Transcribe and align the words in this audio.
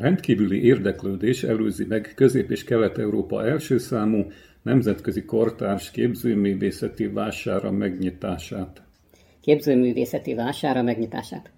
Rendkívüli 0.00 0.64
érdeklődés 0.64 1.42
előzi 1.42 1.84
meg 1.88 2.12
Közép- 2.14 2.50
és 2.50 2.64
Kelet-Európa 2.64 3.46
első 3.46 3.78
számú 3.78 4.26
nemzetközi 4.62 5.24
kortárs 5.24 5.90
képzőművészeti 5.90 7.06
vására 7.06 7.70
megnyitását. 7.70 8.82
Képzőművészeti 9.40 10.34
vására 10.34 10.82
megnyitását. 10.82 11.50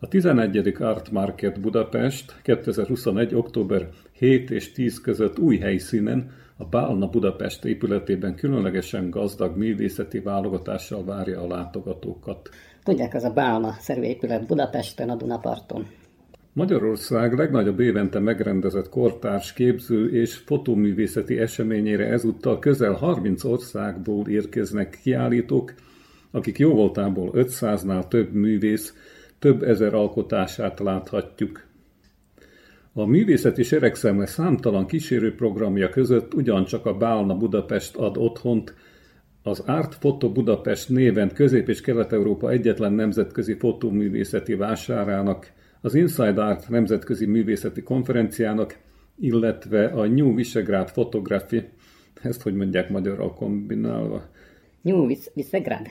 A 0.00 0.08
11. 0.08 0.74
Art 0.78 1.10
Market 1.10 1.60
Budapest 1.60 2.40
2021. 2.42 3.34
október 3.34 3.88
7 4.12 4.50
és 4.50 4.72
10 4.72 5.00
között 5.00 5.38
új 5.38 5.58
helyszínen, 5.58 6.30
a 6.56 6.64
Bálna 6.64 7.08
Budapest 7.08 7.64
épületében 7.64 8.34
különlegesen 8.34 9.10
gazdag 9.10 9.56
művészeti 9.56 10.20
válogatással 10.20 11.04
várja 11.04 11.42
a 11.42 11.46
látogatókat. 11.46 12.48
Tudják, 12.82 13.14
az 13.14 13.24
a 13.24 13.30
Bálna-szerű 13.30 14.02
épület 14.02 14.46
Budapesten, 14.46 15.10
a 15.10 15.16
Dunaparton. 15.16 15.86
Magyarország 16.56 17.32
legnagyobb 17.32 17.80
évente 17.80 18.18
megrendezett 18.18 18.88
kortárs 18.88 19.52
képző 19.52 20.10
és 20.10 20.34
fotóművészeti 20.34 21.38
eseményére 21.38 22.06
ezúttal 22.06 22.58
közel 22.58 22.92
30 22.92 23.44
országból 23.44 24.28
érkeznek 24.28 24.98
kiállítók, 25.02 25.74
akik 26.30 26.58
jóvoltából 26.58 27.30
500-nál 27.34 28.08
több 28.08 28.32
művész, 28.32 28.94
több 29.38 29.62
ezer 29.62 29.94
alkotását 29.94 30.78
láthatjuk. 30.78 31.64
A 32.92 33.06
művészeti 33.06 33.62
seregszemle 33.62 34.26
számtalan 34.26 34.86
kísérő 34.86 35.34
programja 35.34 35.88
között 35.88 36.34
ugyancsak 36.34 36.86
a 36.86 36.96
Bálna 36.96 37.36
Budapest 37.36 37.96
ad 37.96 38.16
otthont, 38.16 38.74
az 39.42 39.60
Art 39.66 39.94
Foto 39.94 40.32
Budapest 40.32 40.88
néven 40.88 41.32
Közép- 41.34 41.68
és 41.68 41.80
Kelet-Európa 41.80 42.50
egyetlen 42.50 42.92
nemzetközi 42.92 43.54
fotóművészeti 43.54 44.54
vásárának, 44.54 45.54
az 45.80 45.94
Inside 45.94 46.42
Art 46.42 46.68
nemzetközi 46.68 47.26
művészeti 47.26 47.82
konferenciának, 47.82 48.78
illetve 49.18 49.86
a 49.86 50.06
New 50.06 50.34
Visegrád 50.34 50.90
Photography, 50.90 51.62
ezt 52.22 52.42
hogy 52.42 52.54
mondják 52.54 52.90
magyarul 52.90 53.32
kombinálva? 53.32 54.28
New 54.80 55.06
Visegrád. 55.34 55.86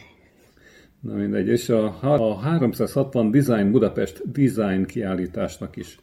Na 1.00 1.14
mindegy, 1.14 1.48
és 1.48 1.70
a, 1.70 1.98
a 2.02 2.40
360 2.40 3.32
Design 3.32 3.72
Budapest 3.72 4.32
Design 4.32 4.84
kiállításnak 4.84 5.76
is. 5.76 6.00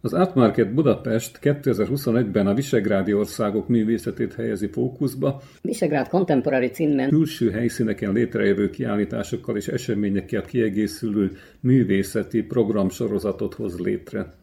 Az 0.00 0.12
Art 0.12 0.34
Market 0.34 0.74
Budapest 0.74 1.38
2021-ben 1.42 2.46
a 2.46 2.54
visegrádi 2.54 3.12
országok 3.12 3.68
művészetét 3.68 4.34
helyezi 4.34 4.66
fókuszba. 4.66 5.42
Visegrád 5.62 6.08
Contemporary 6.08 6.66
címmel 6.66 7.08
külső 7.08 7.50
helyszíneken 7.50 8.12
létrejövő 8.12 8.70
kiállításokkal 8.70 9.56
és 9.56 9.68
eseményekkel 9.68 10.42
kiegészülő 10.42 11.30
művészeti 11.60 12.42
programsorozatot 12.42 13.54
hoz 13.54 13.78
létre. 13.78 14.34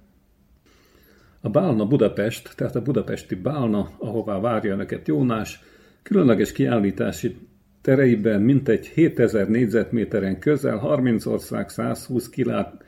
A 1.42 1.50
Bálna 1.50 1.86
Budapest, 1.86 2.56
tehát 2.56 2.76
a 2.76 2.82
budapesti 2.82 3.36
Bálna, 3.36 3.90
ahová 3.98 4.40
várja 4.40 4.74
önöket 4.74 5.08
Jónás, 5.08 5.60
különleges 6.04 6.52
kiállítási 6.52 7.38
tereiben 7.82 8.42
mintegy 8.42 8.86
7000 8.86 9.48
négyzetméteren 9.48 10.40
közel 10.40 10.78
30 10.78 11.26
ország 11.26 11.70
120 11.70 12.30
kilát 12.30 12.85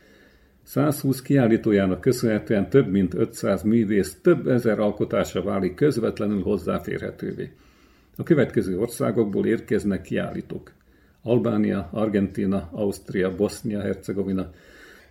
120 0.68 1.22
kiállítójának 1.22 2.02
köszönhetően 2.02 2.70
több 2.70 2.88
mint 2.88 3.14
500 3.14 3.64
művész 3.64 4.18
több 4.22 4.48
ezer 4.48 4.80
alkotása 4.80 5.44
válik 5.44 5.76
közvetlenül 5.76 6.42
hozzáférhetővé. 6.42 7.52
A 8.16 8.24
következő 8.24 8.80
országokból 8.80 9.46
érkeznek 9.46 10.02
kiállítók. 10.02 10.72
Albánia, 11.24 11.90
Argentina, 11.92 12.70
Ausztria, 12.72 13.36
Bosznia-Hercegovina, 13.36 14.50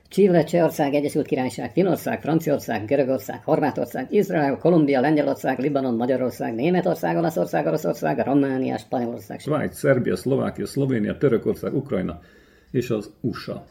Chile, 0.09 0.45
Csehország, 0.45 0.95
Egyesült 0.95 1.27
Királyság, 1.27 1.73
Finország, 1.73 2.21
Franciaország, 2.21 2.85
Görögország, 2.85 3.45
Horvátország, 3.45 4.07
Izrael, 4.11 4.59
Kolumbia, 4.59 5.01
Lengyelország, 5.01 5.59
Libanon, 5.59 5.95
Magyarország, 5.95 6.55
Németország, 6.55 7.17
Olaszország, 7.17 7.67
Oroszország, 7.67 8.19
Románia, 8.19 8.79
Spanyolország, 8.79 9.41
Svájc, 9.41 9.79
Szerbia, 9.79 10.17
Szlovákia, 10.17 10.67
Szlovénia, 10.67 11.19
Törökország, 11.19 11.75
Ukrajna 11.75 12.21
és 12.71 12.91
az 12.91 13.11
USA. 13.21 13.65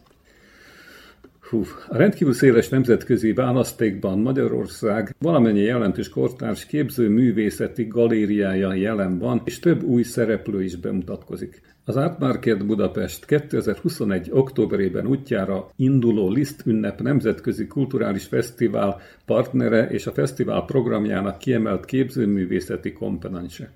Hú, 1.50 1.64
a 1.88 1.98
rendkívül 1.98 2.34
széles 2.34 2.70
nemzetközi 2.70 3.34
választékban 3.34 4.20
Magyarország 4.20 5.16
valamennyi 5.20 5.60
jelentős 5.60 6.10
kortárs 6.10 6.66
képző 6.66 7.10
művészeti 7.10 7.84
galériája 7.88 8.74
jelen 8.74 9.20
van, 9.20 9.42
és 9.44 9.60
több 9.60 9.84
új 9.84 10.04
szereplő 10.04 10.64
is 10.64 10.76
bemutatkozik. 10.76 11.62
Az 11.86 11.96
Art 11.96 12.20
Market 12.20 12.66
Budapest 12.66 13.26
2021. 13.26 14.30
októberében 14.32 15.08
útjára 15.08 15.70
induló 15.76 16.30
Liszt 16.30 16.66
ünnep 16.66 17.02
nemzetközi 17.02 17.68
kulturális 17.68 18.26
fesztivál 18.26 19.02
partnere 19.26 19.90
és 19.90 20.08
a 20.08 20.12
fesztivál 20.12 20.66
programjának 20.66 21.38
kiemelt 21.38 21.86
képzőművészeti 21.86 22.94
komponense. 22.94 23.72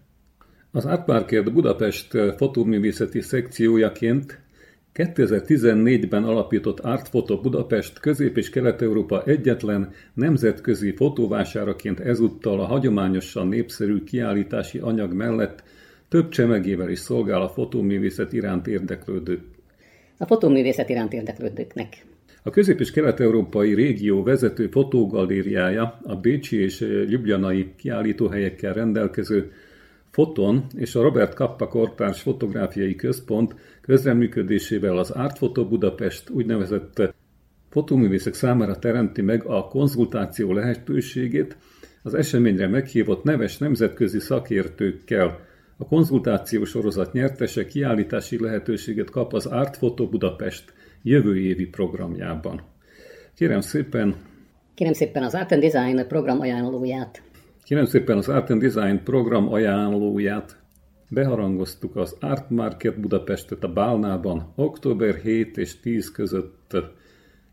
Az 0.72 0.86
Art 0.86 1.08
Market 1.08 1.54
Budapest 1.54 2.18
fotóművészeti 2.38 3.22
szekciójaként 3.22 4.40
2014-ben 4.94 6.24
alapított 6.24 6.80
Artfoto 6.80 7.42
Budapest 7.42 8.00
Közép- 8.00 8.38
és 8.38 8.50
Kelet-Európa 8.50 9.24
egyetlen 9.24 9.92
nemzetközi 10.14 10.92
fotóvásáraként 10.92 12.00
ezúttal 12.00 12.60
a 12.60 12.66
hagyományosan 12.66 13.48
népszerű 13.48 14.04
kiállítási 14.04 14.78
anyag 14.78 15.14
mellett 15.14 15.64
több 16.08 16.30
csemegével 16.30 16.90
is 16.90 17.00
szolgál 17.00 17.42
a 17.42 17.50
fotóművészet 17.50 18.34
iránt 18.34 18.68
érdeklődők. 18.68 19.42
A 20.18 20.26
fotóművészet 20.26 20.90
iránt 20.90 21.14
érdeklődőknek. 21.14 22.06
A 22.44 22.50
közép- 22.50 22.80
és 22.80 22.92
kelet-európai 22.92 23.74
régió 23.74 24.24
vezető 24.24 24.68
fotógalériája 24.68 26.00
a 26.04 26.16
bécsi 26.16 26.62
és 26.62 26.80
ljubljanai 27.08 27.74
kiállítóhelyekkel 27.78 28.74
rendelkező 28.74 29.52
Foton 30.12 30.66
és 30.76 30.96
a 30.96 31.02
Robert 31.02 31.34
Kappa 31.34 31.68
Kortárs 31.68 32.22
Fotográfiai 32.22 32.96
Központ 32.96 33.56
közreműködésével 33.82 34.98
az 34.98 35.12
Art 35.12 35.38
Photo 35.38 35.68
Budapest 35.68 36.30
úgynevezett 36.30 37.14
fotóművészek 37.70 38.34
számára 38.34 38.80
teremti 38.80 39.22
meg 39.22 39.44
a 39.46 39.68
konzultáció 39.68 40.54
lehetőségét, 40.54 41.58
az 42.04 42.14
eseményre 42.14 42.68
meghívott 42.68 43.24
neves 43.24 43.58
nemzetközi 43.58 44.20
szakértőkkel. 44.20 45.48
A 45.78 45.86
konzultáció 45.86 46.64
sorozat 46.64 47.14
nyertese 47.14 47.66
kiállítási 47.66 48.42
lehetőséget 48.42 49.10
kap 49.10 49.34
az 49.34 49.46
Art 49.46 49.78
Photo 49.78 50.08
Budapest 50.08 50.74
jövő 51.04 51.38
évi 51.38 51.66
programjában. 51.66 52.62
Kérem 53.36 53.62
szépen, 53.62 54.16
Kérem 54.80 54.94
szépen 54.94 55.24
az 55.24 55.36
Art 55.36 55.52
and 55.52 55.62
Design 55.62 56.08
program 56.08 56.40
ajánlóját. 56.40 57.22
Kérem 57.70 57.86
szépen 57.86 58.18
az 58.18 58.30
Art 58.30 58.50
and 58.50 58.62
Design 58.62 59.04
program 59.04 59.54
ajánlóját. 59.54 60.58
Beharangoztuk 61.10 61.96
az 61.96 62.16
Art 62.20 62.50
Market 62.50 63.00
Budapestet 63.00 63.64
a 63.64 63.74
Bálnában 63.74 64.54
október 64.56 65.16
7 65.16 65.58
és 65.58 65.80
10 65.80 66.12
között 66.12 66.78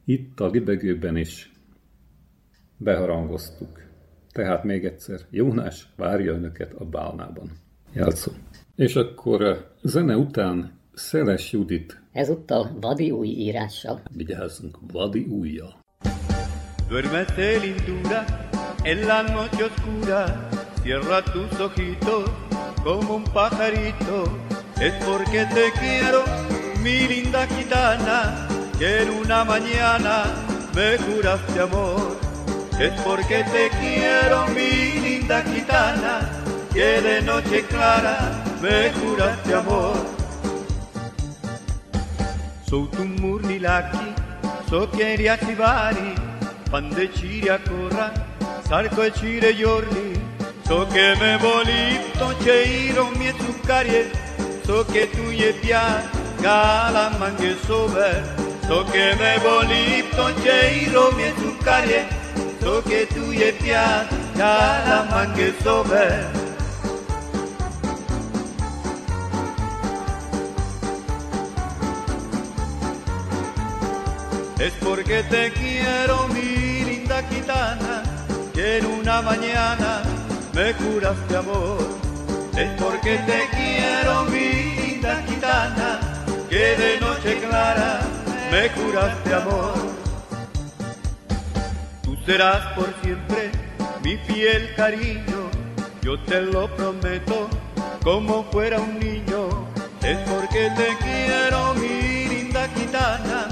itt 0.04 0.40
a 0.40 0.46
Libegőben 0.46 1.16
is. 1.16 1.52
Beharangoztuk. 2.76 3.82
Tehát 4.32 4.64
még 4.64 4.84
egyszer, 4.84 5.20
Jónás 5.30 5.86
várja 5.96 6.32
önöket 6.32 6.72
a 6.72 6.84
Bálnában. 6.84 7.50
Jelszó. 7.92 8.32
És 8.76 8.96
akkor 8.96 9.42
eh, 9.42 9.56
zene 9.82 10.16
után 10.16 10.78
Szeles 10.94 11.52
Judit. 11.52 12.02
Ezúttal 12.12 12.76
vadi 12.80 13.10
új 13.10 13.28
írással. 13.28 14.00
Vigyázzunk, 14.14 14.78
vadi 14.92 15.24
újjal. 15.24 15.74
Duérmete 16.88 17.58
lindura 17.58 18.24
en 18.86 19.08
la 19.08 19.24
noche 19.24 19.64
oscura, 19.64 20.48
cierra 20.80 21.20
tus 21.20 21.58
ojitos 21.58 22.30
como 22.84 23.16
un 23.16 23.24
pajarito, 23.24 24.28
es 24.80 24.92
porque 25.04 25.44
te 25.46 25.72
quiero, 25.72 26.22
mi 26.84 27.08
linda 27.08 27.48
gitana, 27.48 28.46
que 28.78 29.02
en 29.02 29.10
una 29.10 29.44
mañana 29.44 30.22
me 30.72 30.96
juraste 30.98 31.60
amor. 31.60 32.16
Es 32.78 32.92
porque 33.00 33.42
te 33.42 33.70
quiero, 33.80 34.46
mi 34.54 35.00
linda 35.00 35.42
gitana, 35.42 36.20
que 36.72 37.00
de 37.00 37.22
noche 37.22 37.64
clara 37.64 38.44
me 38.62 38.92
juraste 38.92 39.52
amor. 39.52 39.96
So 42.68 42.86
tu 42.86 43.04
murnilaki, 43.04 44.14
so 44.70 44.88
queria 44.92 45.36
chivari, 45.38 46.14
pande 46.70 47.08
ciria 47.08 47.58
corra, 47.64 48.12
sarco 48.66 49.02
e 49.02 49.12
cire 49.12 49.54
giorni, 49.54 50.20
so 50.66 50.86
che 50.88 51.14
me 51.20 51.38
volito 51.38 52.34
ceiro 52.42 53.10
mie 53.16 53.32
zuccarie, 53.38 54.10
so 54.64 54.84
che 54.84 55.08
tu 55.08 55.30
je 55.30 55.52
pia, 55.60 56.02
gala 56.40 57.14
manche 57.16 57.56
sober, 57.64 58.34
so 58.66 58.84
che 58.90 59.14
me 59.18 59.38
volito 59.38 60.34
ceiro 60.42 61.12
mie 61.12 61.32
zuccarie, 61.36 62.06
so 62.60 62.82
che 62.82 63.06
tu 63.06 63.30
je 63.32 63.52
pia, 63.52 64.04
gala 64.34 65.06
manche 65.10 65.54
sober. 65.62 66.44
Es 74.58 74.72
porque 74.80 75.22
te 75.28 75.52
quiero, 75.52 76.26
mi 76.28 76.82
linda 76.82 77.22
gitana, 77.28 78.15
que 78.56 78.78
en 78.78 78.86
una 78.86 79.20
mañana 79.20 80.02
me 80.54 80.72
juraste 80.72 81.36
amor. 81.36 81.78
Es 82.56 82.70
porque 82.82 83.18
te 83.18 83.40
quiero, 83.54 84.24
mi 84.24 84.48
linda 84.80 85.22
gitana, 85.28 86.00
que 86.48 86.64
de 86.82 86.98
noche 86.98 87.38
clara 87.46 88.00
me 88.50 88.70
juraste 88.70 89.34
amor. 89.34 89.74
Tú 92.02 92.16
serás 92.24 92.62
por 92.74 92.88
siempre 93.02 93.52
mi 94.02 94.16
fiel 94.26 94.74
cariño, 94.74 95.50
yo 96.00 96.18
te 96.22 96.40
lo 96.40 96.74
prometo 96.74 97.50
como 98.02 98.42
fuera 98.50 98.80
un 98.80 98.98
niño. 98.98 99.68
Es 100.02 100.18
porque 100.30 100.70
te 100.80 100.96
quiero, 101.04 101.74
mi 101.74 102.26
linda 102.26 102.66
gitana 102.74 103.48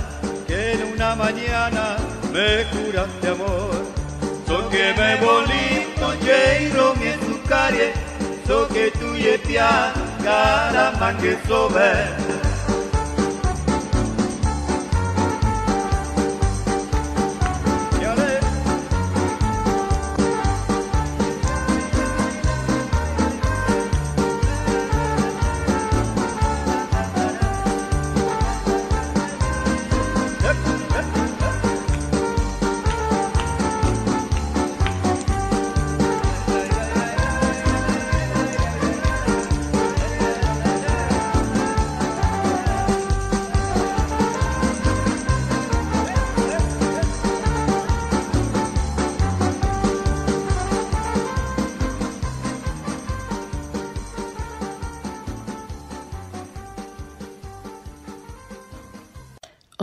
en 0.48 0.92
una 0.94 1.14
mañana 1.14 1.96
me 2.32 2.64
juraste 2.72 3.28
amor 3.28 3.93
so 4.46 4.68
que 4.70 4.84
me 4.98 5.10
boli 5.22 5.64
konjeiro 6.00 6.86
mi 7.00 7.12
sukare 7.24 7.92
so 8.46 8.66
que 8.68 8.90
tuye 8.98 9.38
pia 9.46 9.70
cara 10.24 10.92
mangue 11.00 11.36
sobe 11.46 12.53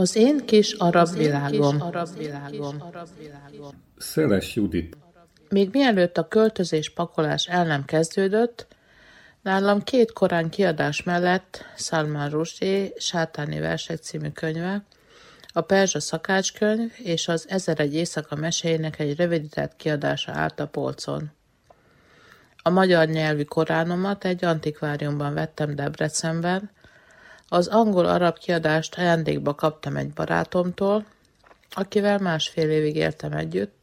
Az 0.02 0.16
én 0.16 0.46
kis 0.46 0.72
arab 0.72 1.16
világom. 1.16 1.82
Szeles 3.96 4.54
Judit. 4.54 4.96
Még 5.48 5.68
mielőtt 5.72 6.18
a 6.18 6.28
költözés-pakolás 6.28 7.46
el 7.46 7.64
nem 7.64 7.84
kezdődött, 7.84 8.66
nálam 9.42 9.82
két 9.82 10.12
korán 10.12 10.50
kiadás 10.50 11.02
mellett 11.02 11.64
Salman 11.76 12.30
Rushdie 12.30 12.88
Sátáni 12.96 13.58
versek 13.58 13.98
című 13.98 14.28
könyve, 14.28 14.84
a 15.52 15.60
Perzsa 15.60 16.00
szakácskönyv 16.00 16.92
és 16.96 17.28
az 17.28 17.46
Ezer 17.48 17.80
egy 17.80 17.94
éjszaka 17.94 18.36
meséinek 18.36 18.98
egy 18.98 19.16
rövidített 19.16 19.76
kiadása 19.76 20.32
állt 20.32 20.60
a 20.60 20.66
polcon. 20.66 21.30
A 22.62 22.70
magyar 22.70 23.08
nyelvű 23.08 23.42
koránomat 23.42 24.24
egy 24.24 24.44
antikváriumban 24.44 25.34
vettem 25.34 25.74
Debrecenben, 25.74 26.70
az 27.52 27.66
angol-arab 27.66 28.38
kiadást 28.38 28.94
ajándékba 28.94 29.54
kaptam 29.54 29.96
egy 29.96 30.12
barátomtól, 30.12 31.06
akivel 31.70 32.18
másfél 32.18 32.70
évig 32.70 32.96
éltem 32.96 33.32
együtt. 33.32 33.74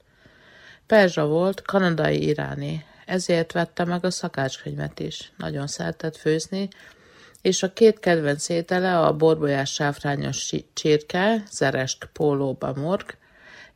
Perzsa 0.88 1.26
volt, 1.26 1.62
kanadai 1.62 2.28
iráni, 2.28 2.86
ezért 3.06 3.52
vettem 3.52 3.88
meg 3.88 4.06
a 4.06 4.12
szakácskönyvet 4.12 5.00
is. 5.00 5.32
Nagyon 5.38 5.68
szeretett 5.68 6.18
főzni, 6.18 6.70
és 7.42 7.64
a 7.64 7.74
két 7.74 8.00
kedvenc 8.00 8.50
étele 8.50 9.00
a 9.00 9.14
borbolyás 9.14 9.74
sáfrányos 9.74 10.54
csirke, 10.74 11.44
zeresk 11.52 12.10
pólóba 12.14 12.74
morg, 12.76 13.18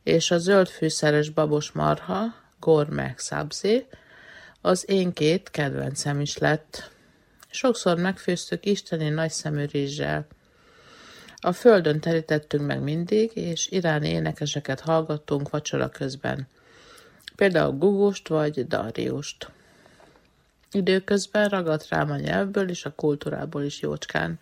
és 0.02 0.30
a 0.30 0.38
zöld 0.38 0.68
fűszeres 0.68 1.28
babos 1.28 1.72
marha, 1.72 2.34
gormek 2.60 3.18
szabzi, 3.18 3.86
az 4.60 4.90
én 4.90 5.12
két 5.12 5.50
kedvencem 5.50 6.20
is 6.20 6.38
lett. 6.38 6.92
Sokszor 7.54 7.98
megfőztük 7.98 8.66
isteni 8.66 9.08
nagyszemű 9.08 9.64
rizssel. 9.64 10.26
A 11.36 11.52
földön 11.52 12.00
terítettünk 12.00 12.66
meg 12.66 12.80
mindig, 12.80 13.30
és 13.34 13.68
iráni 13.70 14.08
énekeseket 14.08 14.80
hallgattunk 14.80 15.50
vacsora 15.50 15.88
közben. 15.88 16.48
Például 17.36 17.72
Gugust 17.72 18.28
vagy 18.28 18.66
Dariust. 18.66 19.50
Időközben 20.72 21.48
ragadt 21.48 21.88
rám 21.88 22.10
a 22.10 22.16
nyelvből 22.16 22.68
és 22.68 22.84
a 22.84 22.94
kultúrából 22.94 23.62
is 23.62 23.80
jócskán. 23.80 24.38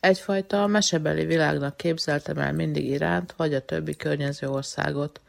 Egyfajta 0.00 0.66
mesebeli 0.66 1.24
világnak 1.24 1.76
képzeltem 1.76 2.38
el 2.38 2.52
mindig 2.52 2.86
Iránt, 2.88 3.32
vagy 3.36 3.54
a 3.54 3.64
többi 3.64 3.96
környező 3.96 4.48
országot, 4.48 5.20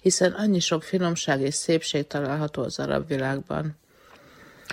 hiszen 0.00 0.32
annyi 0.32 0.60
sok 0.60 0.82
finomság 0.82 1.40
és 1.40 1.54
szépség 1.54 2.06
található 2.06 2.62
az 2.62 2.78
arab 2.78 3.08
világban. 3.08 3.80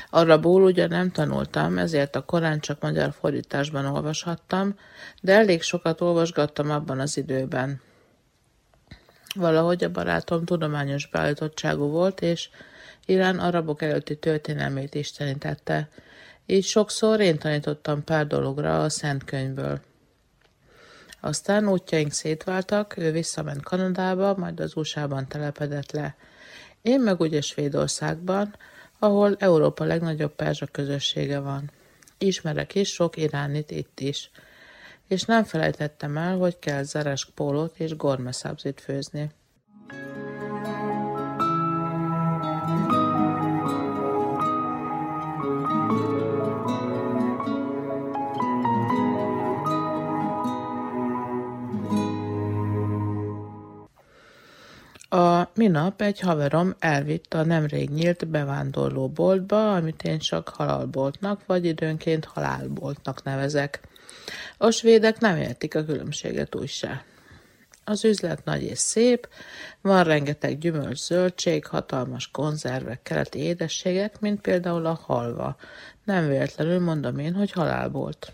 Arabul 0.09 0.63
ugyan 0.63 0.87
nem 0.87 1.11
tanultam, 1.11 1.77
ezért 1.77 2.15
a 2.15 2.25
korán 2.25 2.59
csak 2.59 2.81
magyar 2.81 3.13
fordításban 3.19 3.85
olvashattam, 3.85 4.75
de 5.21 5.33
elég 5.33 5.61
sokat 5.61 6.01
olvasgattam 6.01 6.71
abban 6.71 6.99
az 6.99 7.17
időben. 7.17 7.81
Valahogy 9.35 9.83
a 9.83 9.91
barátom 9.91 10.45
tudományos 10.45 11.07
beállítottságú 11.07 11.87
volt, 11.87 12.21
és 12.21 12.49
Irán 13.05 13.39
arabok 13.39 13.81
előtti 13.81 14.17
történelmét 14.17 14.95
istenítette, 14.95 15.89
így 16.45 16.63
sokszor 16.63 17.19
én 17.19 17.37
tanítottam 17.37 18.03
pár 18.03 18.27
dologra 18.27 18.83
a 18.83 18.89
Szent 18.89 19.23
Könyvből. 19.23 19.81
Aztán 21.21 21.67
útjaink 21.67 22.11
szétváltak, 22.11 22.97
ő 22.97 23.11
visszament 23.11 23.63
Kanadába, 23.63 24.35
majd 24.37 24.59
az 24.59 24.75
USA-ban 24.75 25.27
telepedett 25.27 25.91
le. 25.91 26.15
Én 26.81 26.99
meg 26.99 27.19
ugye 27.19 27.41
Svédországban, 27.41 28.55
ahol 28.99 29.35
Európa 29.39 29.83
legnagyobb 29.83 30.35
perzsa 30.35 30.65
közössége 30.65 31.39
van. 31.39 31.71
Ismerek 32.17 32.75
is 32.75 32.89
sok 32.93 33.17
iránit 33.17 33.71
itt 33.71 33.99
is. 33.99 34.31
És 35.07 35.23
nem 35.23 35.43
felejtettem 35.43 36.17
el, 36.17 36.37
hogy 36.37 36.59
kell 36.59 36.83
zeresk 36.83 37.29
pólót 37.29 37.79
és 37.79 37.95
gormeszabzit 37.95 38.81
főzni. 38.81 39.29
Minap 55.59 56.01
egy 56.01 56.19
haverom 56.19 56.75
elvitt 56.79 57.33
a 57.33 57.43
nemrég 57.43 57.89
nyílt 57.89 58.27
bevándorlóboltba, 58.27 59.73
amit 59.73 60.03
én 60.03 60.19
csak 60.19 60.49
halalboltnak, 60.49 61.45
vagy 61.45 61.65
időnként 61.65 62.25
halálboltnak 62.25 63.23
nevezek. 63.23 63.79
A 64.57 64.71
svédek 64.71 65.19
nem 65.19 65.37
értik 65.37 65.75
a 65.75 65.85
különbséget 65.85 66.55
úgy. 66.55 66.87
Az 67.83 68.05
üzlet 68.05 68.45
nagy 68.45 68.63
és 68.63 68.77
szép, 68.77 69.29
van 69.81 70.03
rengeteg 70.03 70.57
gyümölcs, 70.57 70.99
zöldség, 70.99 71.65
hatalmas 71.65 72.31
konzervek, 72.31 73.01
keleti 73.01 73.39
édességek, 73.39 74.19
mint 74.19 74.41
például 74.41 74.85
a 74.85 74.99
halva. 75.05 75.55
Nem 76.03 76.27
véletlenül 76.27 76.79
mondom 76.79 77.17
én, 77.17 77.33
hogy 77.33 77.51
halálbolt. 77.51 78.33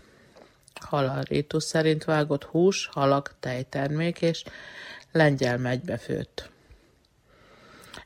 Halal 0.80 1.22
rítus 1.22 1.64
szerint 1.64 2.04
vágott 2.04 2.44
hús, 2.44 2.88
halak, 2.92 3.34
tejtermék 3.40 4.22
és 4.22 4.44
lengyel 5.12 5.58
megybefőtt. 5.58 6.54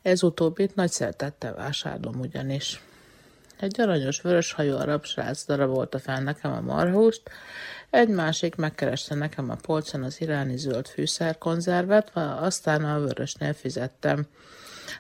Ez 0.03 0.23
utóbbit 0.23 0.75
nagy 0.75 0.91
szeretettel 0.91 1.55
vásárlom 1.55 2.21
ugyanis. 2.21 2.83
Egy 3.59 3.81
aranyos 3.81 4.21
vöröshajú 4.21 4.77
arab 4.77 5.05
srác 5.05 5.45
darabolta 5.45 5.99
fel 5.99 6.23
nekem 6.23 6.53
a 6.53 6.61
marhúst, 6.61 7.23
egy 7.91 8.09
másik 8.09 8.57
megkereste 8.57 9.15
nekem 9.15 9.51
a 9.51 9.55
polcon 9.55 10.03
az 10.03 10.21
iráni 10.21 10.57
zöld 10.57 10.87
fűszerkonzervet, 10.87 12.11
aztán 12.17 12.85
a 12.85 12.99
vörösnél 12.99 13.53
fizettem. 13.53 14.27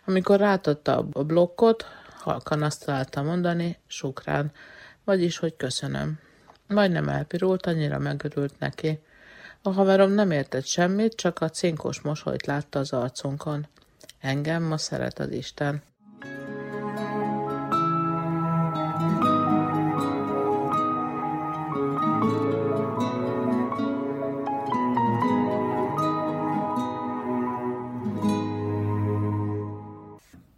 Amikor 0.06 0.38
rátadta 0.38 1.08
a 1.12 1.24
blokkot, 1.24 1.84
halkan 2.18 2.62
azt 2.62 2.84
találta 2.84 3.22
mondani, 3.22 3.78
sukrán, 3.86 4.52
vagyis, 5.04 5.38
hogy 5.38 5.56
köszönöm. 5.56 6.18
Majdnem 6.66 7.08
elpirult, 7.08 7.66
annyira 7.66 7.98
megörült 7.98 8.58
neki. 8.58 8.98
A 9.62 9.70
haverom 9.70 10.10
nem 10.10 10.30
értett 10.30 10.66
semmit, 10.66 11.14
csak 11.14 11.40
a 11.40 11.48
cinkos 11.48 12.00
mosolyt 12.00 12.46
látta 12.46 12.78
az 12.78 12.92
arcunkon. 12.92 13.66
Engem 14.20 14.62
ma 14.62 14.76
szeret 14.76 15.18
az 15.18 15.30
Isten. 15.30 15.82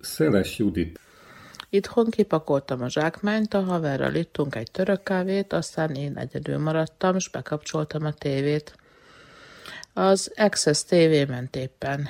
Szeles 0.01 0.59
Judit. 0.59 1.01
Itthon 1.71 2.11
kipakoltam 2.11 2.83
a 2.83 2.89
zsákmányt, 2.89 3.55
a 3.55 3.63
haverral 3.63 4.15
ittunk 4.15 4.55
egy 4.55 4.71
török 4.71 5.03
kávét, 5.03 5.53
aztán 5.53 5.95
én 5.95 6.17
egyedül 6.17 6.59
maradtam, 6.59 7.17
és 7.17 7.29
bekapcsoltam 7.29 8.05
a 8.05 8.13
tévét. 8.13 8.77
Az 9.93 10.33
Access 10.37 10.85
TV 10.85 11.29
ment 11.29 11.57
éppen. 11.57 12.09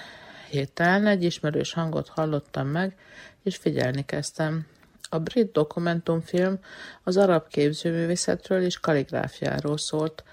Héten 0.53 1.07
egy 1.07 1.25
ismerős 1.25 1.73
hangot 1.73 2.09
hallottam 2.09 2.67
meg, 2.67 2.97
és 3.43 3.57
figyelni 3.57 4.05
kezdtem. 4.05 4.67
A 5.09 5.19
brit 5.19 5.53
dokumentumfilm 5.53 6.59
az 7.03 7.17
arab 7.17 7.49
képzőművészetről 7.49 8.63
és 8.63 8.81
kaligráfiáról 8.81 9.79
szólt, 9.79 10.25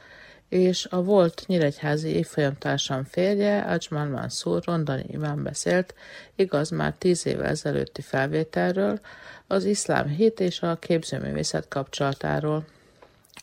és 0.49 0.85
a 0.85 1.03
volt 1.03 1.43
nyíregyházi 1.47 2.07
évfolyamtársam 2.07 3.03
férje, 3.03 3.59
Ajmal 3.59 4.07
Mansur 4.07 4.63
Rondani 4.65 5.05
Imán 5.07 5.43
beszélt, 5.43 5.93
igaz 6.35 6.69
már 6.69 6.93
tíz 6.97 7.25
évvel 7.25 7.45
ezelőtti 7.45 8.01
felvételről, 8.01 8.99
az 9.47 9.63
iszlám 9.63 10.07
hit 10.07 10.39
és 10.39 10.61
a 10.61 10.79
képzőművészet 10.79 11.67
kapcsolatáról. 11.67 12.65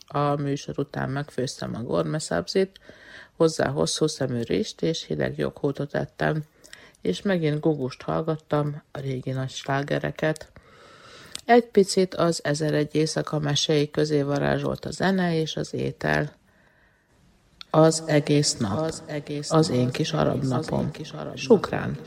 A 0.06 0.34
műsor 0.34 0.78
után 0.78 1.10
megfőztem 1.10 1.74
a 1.74 1.82
gormeszabzit, 1.82 2.78
hozzá 3.36 3.68
hosszú 3.68 4.06
szemű 4.06 4.40
rist 4.42 4.82
és 4.82 5.04
hideg 5.04 5.38
joghótot 5.38 5.94
ettem, 5.94 6.44
és 7.05 7.21
megint 7.21 7.59
gugust 7.59 8.01
hallgattam 8.01 8.81
a 8.91 8.99
régi 8.99 9.31
nagy 9.31 9.49
slágereket. 9.49 10.51
Egy 11.45 11.65
picit 11.65 12.15
az 12.15 12.43
ezer 12.43 12.73
egy 12.73 12.95
éjszaka 12.95 13.39
meséi 13.39 13.91
közé 13.91 14.21
varázsolt 14.21 14.85
a 14.85 14.91
zene 14.91 15.39
és 15.39 15.55
az 15.55 15.73
étel. 15.73 16.33
Az 17.69 18.03
egész 18.05 18.57
nap. 18.57 18.79
Az, 18.79 19.03
egész 19.05 19.51
az 19.51 19.69
én 19.69 19.91
kis 19.91 20.13
arab 20.13 20.43
napom. 20.43 20.91
Sukrán. 21.35 21.99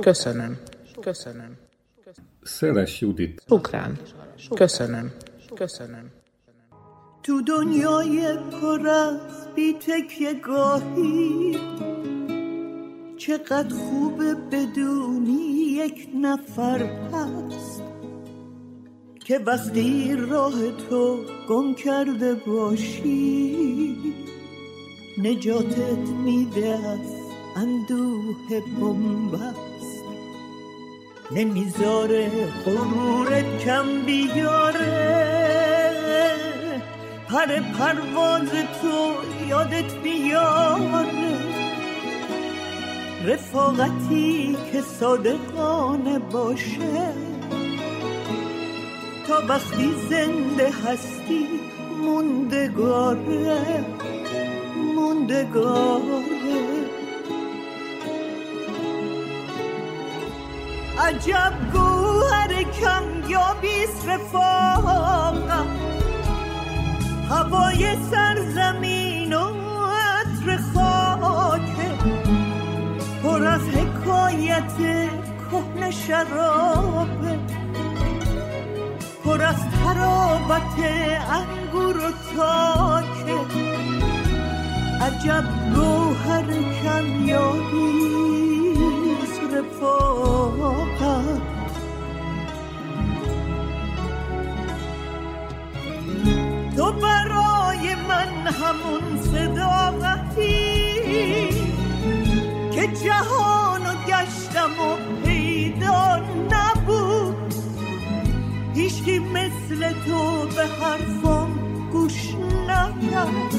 Köszönöm. 0.00 0.60
Köszönöm. 1.00 1.56
Szeles 2.42 3.00
Judit. 3.00 3.42
Sukrán. 3.46 3.98
Köszönöm. 4.54 5.12
Köszönöm. 5.54 6.10
تو 7.28 7.40
دنیای 7.40 8.36
پر 8.50 8.88
از 8.88 9.54
بی 9.54 9.76
گاهی 10.42 11.58
چقدر 13.17 13.75
خوبه 13.75 14.35
بدونی 14.35 15.63
یک 15.77 16.07
نفر 16.21 16.89
هست 17.13 17.83
که 19.25 19.37
وقتی 19.37 20.15
راه 20.15 20.71
تو 20.89 21.19
گم 21.49 21.73
کرده 21.73 22.33
باشی 22.33 23.97
نجاتت 25.17 26.09
میده 26.23 26.67
از 26.67 27.13
اندوه 27.55 28.61
بمبست 28.79 30.03
نمی‌ذاره 31.31 32.31
غرورت 32.65 33.57
کم 33.59 34.01
بیاره. 34.05 35.23
پر 37.29 37.59
پرواز 37.59 38.49
تو 38.81 39.13
یادت 39.49 39.95
بیاره. 40.03 41.52
رفاقتی 43.23 44.57
که 44.71 44.81
صادقانه 44.81 46.19
باشه. 46.19 47.13
تا 49.27 49.41
وقتی 49.49 49.91
زنده 50.09 50.71
هستی 50.85 51.47
موندگاره 52.05 53.85
موندگاره. 54.95 56.23
عجب 60.99 61.53
گوهر 61.73 62.63
کم 62.63 63.03
یا 63.29 63.55
بیس 63.61 64.07
رفاقم. 64.07 65.67
هوای 67.29 67.95
سرزمین 68.11 69.02
حکایت 74.33 74.77
کهن 75.51 75.91
شرابه 75.91 77.39
پر 79.23 79.41
از 79.41 79.55
ترابت 79.83 80.79
انگور 81.29 81.97
و 81.97 82.11
تاکه 82.35 83.39
عجب 85.01 85.45
گوهر 85.75 86.47
کمیابیست 86.83 87.83
رفاقت 89.53 91.41
تو 96.77 96.91
برای 96.91 97.95
من 97.95 98.47
همون 98.47 99.05
صداقتی 99.31 100.73
که 102.71 102.87
جهان 102.87 103.72
گشتم 104.63 104.79
و 104.79 105.25
پیدا 105.25 106.17
نبود. 106.51 107.53
هیچکی 108.75 109.19
مثل 109.19 109.93
تو 110.05 110.47
به 110.55 110.65
حرفم 110.65 111.49
گوش 111.91 112.33
نکرد. 112.67 113.55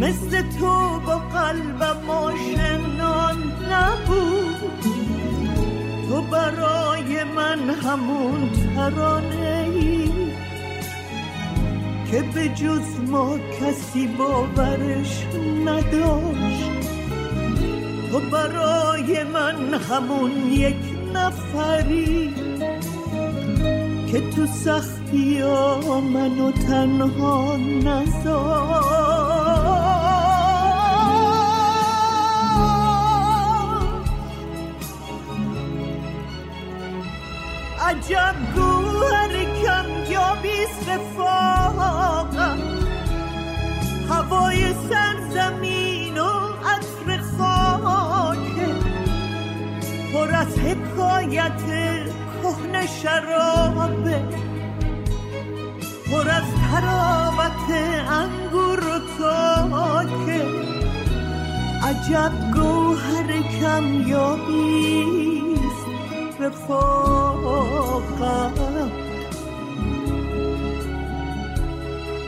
مثل 0.00 0.42
تو 0.58 1.00
با 1.06 1.18
قلبم 1.18 2.10
آشنا 2.10 3.32
نبود. 3.70 4.70
تو 6.08 6.22
برای 6.22 7.24
من 7.24 7.70
همون 7.70 8.50
ترانه 8.76 9.68
ای 9.74 10.10
که 12.10 12.22
به 12.34 12.48
جز 12.48 13.00
ما 13.10 13.38
کسی 13.38 14.06
باورش 14.06 15.26
نداشت. 15.64 16.73
تو 18.14 18.20
برای 18.20 19.24
من 19.24 19.74
همون 19.74 20.52
یک 20.52 20.76
نفری 21.14 22.34
که 24.12 24.20
تو 24.30 24.46
سختی 24.46 25.42
منو 26.00 26.52
تنها 26.52 27.56
نزار. 27.56 28.84
عجب 37.80 38.34
گوهر 38.54 39.44
کم 39.62 40.12
یا 40.12 40.36
بیست 40.42 40.88
رفاقم. 40.88 42.58
هوای 44.10 44.74
سرزمین 44.90 45.83
حکایت 50.64 51.62
کهن 52.42 52.86
شرابه 52.86 54.22
پر 56.10 56.30
از 56.30 56.44
تراوت 56.70 57.70
انگور 58.10 58.80
و 58.80 58.98
تاکه 59.18 60.44
عجب 61.82 62.32
گوهر 62.54 63.42
کم 63.60 64.08
یا 64.08 64.36
بیست 64.36 65.86
رفاقم 66.40 68.52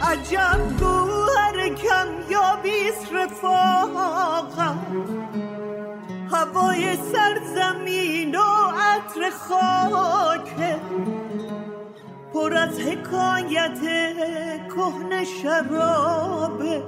عجب 0.02 0.61
گوهر 0.81 1.69
کم 1.69 2.07
یا 2.31 2.57
بیست 2.62 3.12
رفاقم 3.12 4.78
هوای 6.33 6.97
سرزمین 7.57 8.35
و 8.35 8.43
عطر 8.77 9.31
خاکه 9.31 10.81
پر 12.35 12.55
از 12.55 12.81
حکایت 12.81 13.81
کهن 14.69 15.25
شرابه 15.25 16.83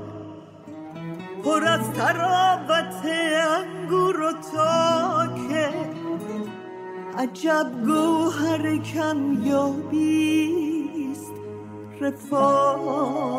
پر 1.45 1.65
از 1.65 1.93
ترابت 1.93 3.05
انگور 3.05 4.21
و 4.21 4.33
تاکه 4.33 5.71
عجب 7.19 7.71
گوهر 7.87 8.77
کم 8.77 9.43
یابیست 9.43 11.33
رفاقت. 12.01 13.39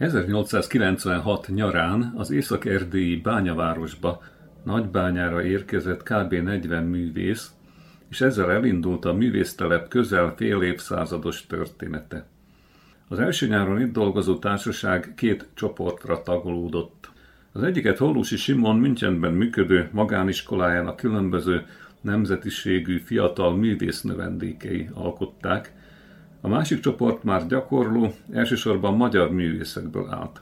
1896 0.00 1.48
nyarán 1.48 2.12
az 2.16 2.30
észak-erdélyi 2.30 3.16
bányavárosba 3.16 4.22
Nagybányára 4.64 5.42
érkezett 5.42 6.02
kb. 6.02 6.32
40 6.32 6.84
művész, 6.84 7.50
és 8.08 8.20
ezzel 8.20 8.52
elindult 8.52 9.04
a 9.04 9.12
művésztelep 9.12 9.88
közel 9.88 10.34
fél 10.36 10.62
évszázados 10.62 11.46
története. 11.46 12.26
Az 13.08 13.18
első 13.18 13.46
nyáron 13.46 13.80
itt 13.80 13.92
dolgozó 13.92 14.38
társaság 14.38 15.12
két 15.16 15.48
csoportra 15.54 16.22
tagolódott. 16.22 17.10
Az 17.52 17.62
egyiket 17.62 17.98
Hollusi 17.98 18.36
Simon 18.36 18.76
Münchenben 18.76 19.32
működő 19.32 19.88
magániskolájának 19.92 20.96
különböző 20.96 21.66
nemzetiségű 22.00 22.98
fiatal 22.98 23.56
művész 23.56 24.02
növendékei 24.02 24.88
alkották, 24.94 25.72
a 26.40 26.48
másik 26.48 26.80
csoport 26.80 27.24
már 27.24 27.46
gyakorló, 27.46 28.14
elsősorban 28.32 28.96
magyar 28.96 29.30
művészekből 29.30 30.08
állt. 30.10 30.40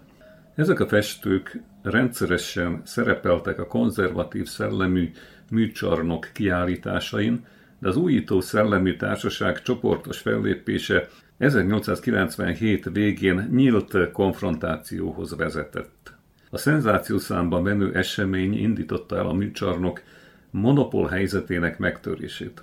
Ezek 0.54 0.80
a 0.80 0.88
festők 0.88 1.60
rendszeresen 1.82 2.82
szerepeltek 2.84 3.58
a 3.58 3.66
konzervatív 3.66 4.46
szellemű 4.46 5.10
műcsarnok 5.50 6.30
kiállításain, 6.32 7.44
de 7.78 7.88
az 7.88 7.96
újító 7.96 8.40
szellemű 8.40 8.96
társaság 8.96 9.62
csoportos 9.62 10.18
fellépése 10.18 11.08
1897 11.38 12.90
végén 12.92 13.48
nyílt 13.52 14.10
konfrontációhoz 14.12 15.36
vezetett. 15.36 16.12
A 16.50 16.58
szenzációszámba 16.58 17.60
menő 17.60 17.94
esemény 17.94 18.58
indította 18.58 19.16
el 19.16 19.26
a 19.26 19.32
műcsarnok 19.32 20.02
monopól 20.50 21.08
helyzetének 21.08 21.78
megtörését 21.78 22.62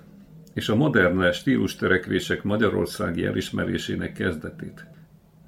és 0.56 0.68
a 0.68 0.74
modern 0.74 1.32
stílus 1.32 1.76
törekvések 1.76 2.42
magyarországi 2.42 3.24
elismerésének 3.24 4.12
kezdetét. 4.12 4.86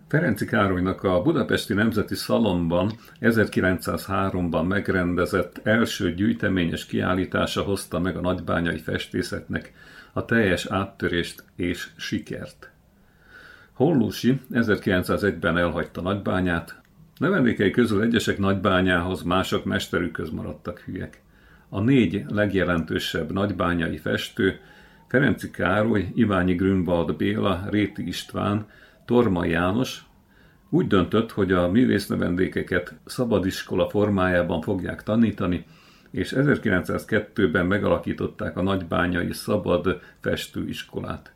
Ferenci 0.09 0.45
Károlynak 0.45 1.03
a 1.03 1.23
Budapesti 1.23 1.75
Nemzeti 1.75 2.15
Szalonban 2.15 2.93
1903-ban 3.21 4.67
megrendezett 4.67 5.61
első 5.63 6.15
gyűjteményes 6.15 6.87
kiállítása 6.87 7.63
hozta 7.63 7.99
meg 7.99 8.17
a 8.17 8.21
nagybányai 8.21 8.79
festészetnek 8.79 9.73
a 10.13 10.25
teljes 10.25 10.67
áttörést 10.67 11.45
és 11.57 11.89
sikert. 11.97 12.71
Hollúsi 13.73 14.41
1901-ben 14.53 15.59
elhagyta 15.59 16.01
Nagybányát, 16.01 16.81
növendékei 17.19 17.71
közül 17.71 18.03
egyesek 18.03 18.39
Nagybányához, 18.39 19.23
mások 19.23 19.65
mesterükhöz 19.65 20.31
maradtak 20.31 20.79
hülyek. 20.79 21.23
A 21.69 21.81
négy 21.81 22.25
legjelentősebb 22.29 23.33
nagybányai 23.33 23.97
festő 23.97 24.61
Ferenci 25.09 25.51
Károly, 25.51 26.09
Iványi 26.15 26.55
Grünwald 26.55 27.17
Béla, 27.17 27.67
Réti 27.71 28.07
István, 28.07 28.67
Torma 29.05 29.45
János 29.45 30.07
úgy 30.71 30.87
döntött, 30.87 31.33
hogy 31.33 31.53
a 31.53 31.71
művésznövendékeket 31.71 32.95
szabadiskola 33.05 33.89
formájában 33.89 34.61
fogják 34.61 35.03
tanítani, 35.03 35.65
és 36.11 36.35
1902-ben 36.37 37.67
megalakították 37.67 38.57
a 38.57 38.63
nagybányai 38.63 39.33
szabad 39.33 40.01
festőiskolát. 40.21 41.33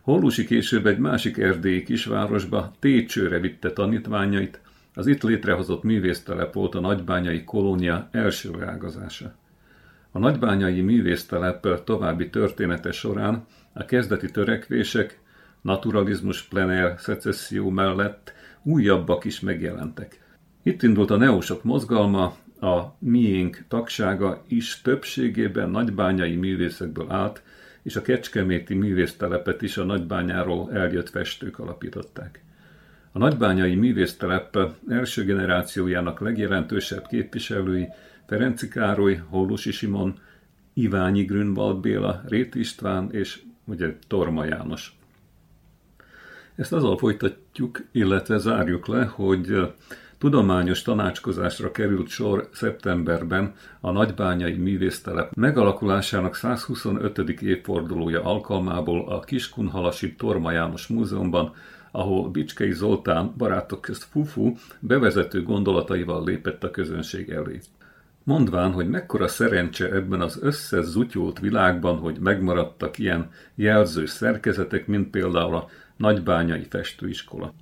Hollusi 0.00 0.44
később 0.44 0.86
egy 0.86 0.98
másik 0.98 1.38
erdélyi 1.38 1.82
kisvárosba, 1.82 2.72
Técsőre 2.78 3.38
vitte 3.38 3.72
tanítványait, 3.72 4.60
az 4.94 5.06
itt 5.06 5.22
létrehozott 5.22 5.82
művésztelep 5.82 6.54
volt 6.54 6.74
a 6.74 6.80
nagybányai 6.80 7.44
kolónia 7.44 8.08
első 8.10 8.50
ágazása. 8.64 9.34
A 10.16 10.18
nagybányai 10.18 10.80
művésztelep 10.80 11.84
további 11.84 12.30
története 12.30 12.92
során 12.92 13.46
a 13.72 13.84
kezdeti 13.84 14.30
törekvések, 14.30 15.20
naturalizmus 15.60 16.42
plenér 16.42 16.94
szecesszió 16.98 17.70
mellett 17.70 18.32
újabbak 18.62 19.24
is 19.24 19.40
megjelentek. 19.40 20.20
Itt 20.62 20.82
indult 20.82 21.10
a 21.10 21.16
neósok 21.16 21.64
mozgalma, 21.64 22.36
a 22.60 22.96
miénk 22.98 23.64
tagsága 23.68 24.42
is 24.48 24.80
többségében 24.80 25.70
nagybányai 25.70 26.36
művészekből 26.36 27.10
állt, 27.10 27.42
és 27.82 27.96
a 27.96 28.02
kecskeméti 28.02 28.74
művésztelepet 28.74 29.62
is 29.62 29.76
a 29.76 29.84
nagybányáról 29.84 30.72
eljött 30.72 31.08
festők 31.08 31.58
alapították. 31.58 32.44
A 33.12 33.18
nagybányai 33.18 33.74
művésztelep 33.74 34.58
első 34.88 35.24
generációjának 35.24 36.20
legjelentősebb 36.20 37.06
képviselői 37.06 37.88
Ferenci 38.26 38.68
Károly, 38.68 39.22
Hollusi 39.28 39.72
Simon, 39.72 40.18
Iványi 40.72 41.24
Grünwald 41.24 41.80
Béla, 41.80 42.22
Rét 42.28 42.54
István 42.54 43.10
és 43.12 43.42
ugye 43.64 43.96
Torma 44.06 44.44
János. 44.44 44.96
Ezt 46.54 46.72
azzal 46.72 46.98
folytatjuk, 46.98 47.84
illetve 47.92 48.38
zárjuk 48.38 48.86
le, 48.86 49.04
hogy 49.04 49.74
tudományos 50.18 50.82
tanácskozásra 50.82 51.70
került 51.70 52.08
sor 52.08 52.48
szeptemberben 52.52 53.54
a 53.80 53.90
Nagybányai 53.90 54.56
Művésztelep 54.56 55.34
megalakulásának 55.34 56.34
125. 56.34 57.18
évfordulója 57.18 58.22
alkalmából 58.22 59.08
a 59.08 59.20
Kiskunhalasi 59.20 60.14
Torma 60.14 60.50
János 60.50 60.86
Múzeumban, 60.86 61.54
ahol 61.90 62.30
Bicskei 62.30 62.72
Zoltán 62.72 63.32
barátok 63.36 63.80
közt 63.80 64.04
Fufu 64.04 64.54
bevezető 64.80 65.42
gondolataival 65.42 66.24
lépett 66.24 66.64
a 66.64 66.70
közönség 66.70 67.30
elé. 67.30 67.60
Mondván, 68.24 68.72
hogy 68.72 68.88
mekkora 68.88 69.28
szerencse 69.28 69.90
ebben 69.92 70.20
az 70.20 70.38
összezutyolt 70.42 71.38
világban, 71.38 71.98
hogy 71.98 72.18
megmaradtak 72.18 72.98
ilyen 72.98 73.30
jelzős 73.54 74.10
szerkezetek, 74.10 74.86
mint 74.86 75.10
például 75.10 75.54
a 75.54 75.68
nagybányai 75.96 76.66
festőiskola. 76.70 77.54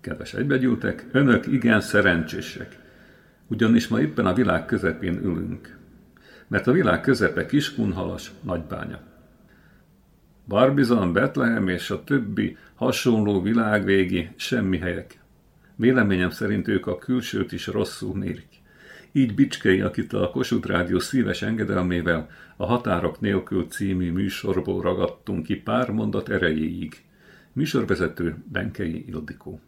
Kedves 0.00 0.34
egybegyűltek, 0.34 1.06
önök 1.12 1.46
igen 1.46 1.80
szerencsések, 1.80 2.78
ugyanis 3.46 3.88
ma 3.88 4.00
éppen 4.00 4.26
a 4.26 4.34
világ 4.34 4.66
közepén 4.66 5.18
ülünk, 5.18 5.78
mert 6.46 6.66
a 6.66 6.72
világ 6.72 7.00
közepe 7.00 7.46
Kiskunhalas, 7.46 8.32
Nagybánya. 8.42 9.00
Barbizon, 10.46 11.12
Betlehem 11.12 11.68
és 11.68 11.90
a 11.90 12.04
többi 12.04 12.56
hasonló 12.74 13.42
világvégi 13.42 14.28
semmi 14.36 14.78
helyek. 14.78 15.20
Véleményem 15.76 16.30
szerint 16.30 16.68
ők 16.68 16.86
a 16.86 16.98
külsőt 16.98 17.52
is 17.52 17.66
rosszul 17.66 18.16
mérik. 18.16 18.49
Így 19.12 19.34
Bicskei, 19.34 19.80
akit 19.80 20.12
a 20.12 20.30
Kossuth 20.30 20.68
Rádió 20.68 20.98
szíves 20.98 21.42
engedelmével 21.42 22.28
a 22.56 22.66
Határok 22.66 23.20
nélkül 23.20 23.66
című 23.68 24.12
műsorból 24.12 24.82
ragadtunk 24.82 25.46
ki 25.46 25.54
pár 25.56 25.90
mondat 25.90 26.28
erejéig. 26.28 26.94
Műsorvezető 27.52 28.36
Benkei 28.52 29.04
Ildikó. 29.08 29.60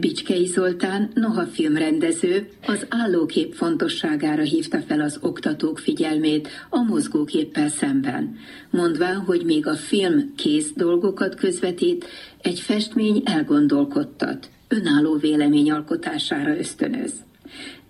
Bicskei 0.00 0.46
Zoltán, 0.46 1.10
noha 1.14 1.44
filmrendező, 1.44 2.48
az 2.66 2.86
állókép 2.88 3.54
fontosságára 3.54 4.42
hívta 4.42 4.80
fel 4.80 5.00
az 5.00 5.18
oktatók 5.20 5.78
figyelmét 5.78 6.48
a 6.70 6.82
mozgóképpel 6.82 7.68
szemben, 7.68 8.36
mondván, 8.70 9.16
hogy 9.16 9.44
még 9.44 9.66
a 9.66 9.74
film 9.74 10.34
kész 10.36 10.72
dolgokat 10.76 11.34
közvetít, 11.34 12.06
egy 12.40 12.60
festmény 12.60 13.22
elgondolkodtat, 13.24 14.50
önálló 14.68 15.16
vélemény 15.16 15.70
alkotására 15.70 16.58
ösztönöz. 16.58 17.12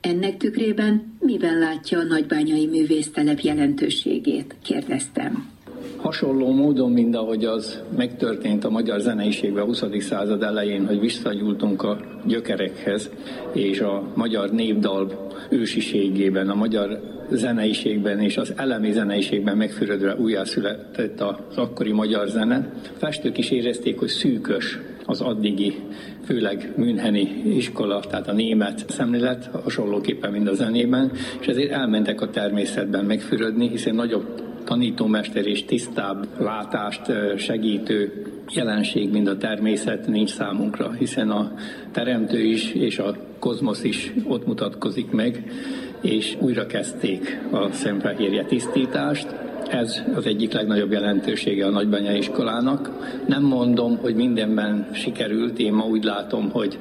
Ennek 0.02 0.36
tükrében 0.36 1.16
miben 1.20 1.58
látja 1.58 1.98
a 1.98 2.02
nagybányai 2.02 2.66
művésztelep 2.66 3.38
jelentőségét? 3.38 4.54
Kérdeztem. 4.62 5.50
Hasonló 5.96 6.52
módon, 6.52 6.92
mint 6.92 7.16
ahogy 7.16 7.44
az 7.44 7.82
megtörtént 7.96 8.64
a 8.64 8.70
magyar 8.70 9.00
zeneiségben 9.00 9.62
a 9.62 9.66
20. 9.66 9.82
század 9.98 10.42
elején, 10.42 10.86
hogy 10.86 11.00
visszagyúltunk 11.00 11.82
a 11.82 12.00
gyökerekhez, 12.26 13.10
és 13.52 13.80
a 13.80 14.12
magyar 14.14 14.50
népdal 14.50 15.26
ősiségében, 15.50 16.48
a 16.48 16.54
magyar 16.54 17.00
zeneiségben 17.30 18.20
és 18.20 18.36
az 18.36 18.52
elemi 18.56 18.92
zeneiségben 18.92 19.56
megfürödve 19.56 20.16
újjászületett 20.16 21.20
az 21.20 21.56
akkori 21.56 21.92
magyar 21.92 22.28
zene. 22.28 22.72
Festők 22.96 23.38
is 23.38 23.50
érezték, 23.50 23.98
hogy 23.98 24.08
szűkös 24.08 24.78
az 25.06 25.20
addigi, 25.20 25.76
főleg 26.24 26.72
Müncheni 26.76 27.42
iskola, 27.44 28.00
tehát 28.00 28.28
a 28.28 28.32
német 28.32 28.84
szemlélet, 28.88 29.50
hasonlóképpen, 29.62 30.32
mint 30.32 30.48
a 30.48 30.54
zenében, 30.54 31.12
és 31.40 31.46
ezért 31.46 31.70
elmentek 31.70 32.20
a 32.20 32.30
természetben 32.30 33.04
megfürödni, 33.04 33.68
hiszen 33.68 33.94
nagyobb 33.94 34.42
tanítómester 34.64 35.46
és 35.46 35.64
tisztább 35.64 36.26
látást 36.38 37.00
segítő 37.36 38.26
jelenség, 38.54 39.10
mint 39.10 39.28
a 39.28 39.36
természet 39.36 40.06
nincs 40.06 40.30
számunkra, 40.30 40.92
hiszen 40.92 41.30
a 41.30 41.52
teremtő 41.92 42.38
is 42.38 42.72
és 42.72 42.98
a 42.98 43.16
kozmosz 43.38 43.84
is 43.84 44.12
ott 44.24 44.46
mutatkozik 44.46 45.10
meg, 45.10 45.52
és 46.00 46.36
újra 46.40 46.66
kezdték 46.66 47.40
a 47.50 47.72
szemfehérje 47.72 48.44
tisztítást, 48.44 49.26
ez 49.72 50.02
az 50.14 50.26
egyik 50.26 50.52
legnagyobb 50.52 50.92
jelentősége 50.92 51.66
a 51.66 51.70
nagybányai 51.70 52.18
iskolának. 52.18 52.90
Nem 53.26 53.42
mondom, 53.42 53.96
hogy 53.96 54.14
mindenben 54.14 54.88
sikerült, 54.92 55.58
én 55.58 55.72
ma 55.72 55.84
úgy 55.84 56.04
látom, 56.04 56.50
hogy 56.50 56.78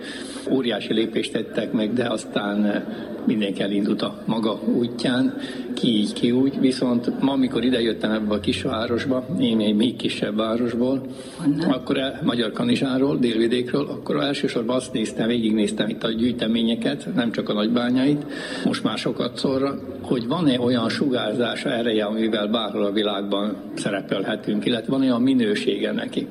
óriási 0.49 0.93
lépést 0.93 1.31
tettek 1.31 1.71
meg, 1.71 1.93
de 1.93 2.09
aztán 2.09 2.85
mindenki 3.25 3.61
elindult 3.61 4.01
a 4.01 4.23
maga 4.25 4.59
útján, 4.77 5.37
ki 5.73 5.87
így, 5.87 6.13
ki 6.13 6.31
úgy, 6.31 6.59
viszont 6.59 7.21
ma, 7.21 7.31
amikor 7.31 7.63
idejöttem 7.63 8.11
ebbe 8.11 8.33
a 8.33 8.39
kisvárosba, 8.39 9.25
én 9.39 9.59
egy 9.59 9.75
még 9.75 9.95
kisebb 9.95 10.35
városból, 10.35 11.01
Honnan? 11.37 11.69
akkor 11.69 11.97
el, 11.97 12.19
Magyar 12.23 12.51
Kanizsáról, 12.51 13.17
délvidékről, 13.17 13.85
akkor 13.85 14.23
elsősorban 14.23 14.75
azt 14.75 14.93
néztem, 14.93 15.27
végignéztem 15.27 15.89
itt 15.89 16.03
a 16.03 16.11
gyűjteményeket, 16.11 17.07
nem 17.15 17.31
csak 17.31 17.49
a 17.49 17.53
nagybányait, 17.53 18.25
most 18.65 18.83
már 18.83 18.97
sokat 18.97 19.37
szorra, 19.37 19.79
hogy 20.11 20.27
van-e 20.27 20.59
olyan 20.59 20.89
sugárzása 20.89 21.69
ereje, 21.69 22.05
amivel 22.05 22.47
bárhol 22.47 22.85
a 22.85 22.91
világban 22.91 23.55
szerepelhetünk, 23.73 24.65
illetve 24.65 24.91
van-e 24.91 25.05
olyan 25.05 25.21
minősége 25.21 25.91
neki 25.91 26.27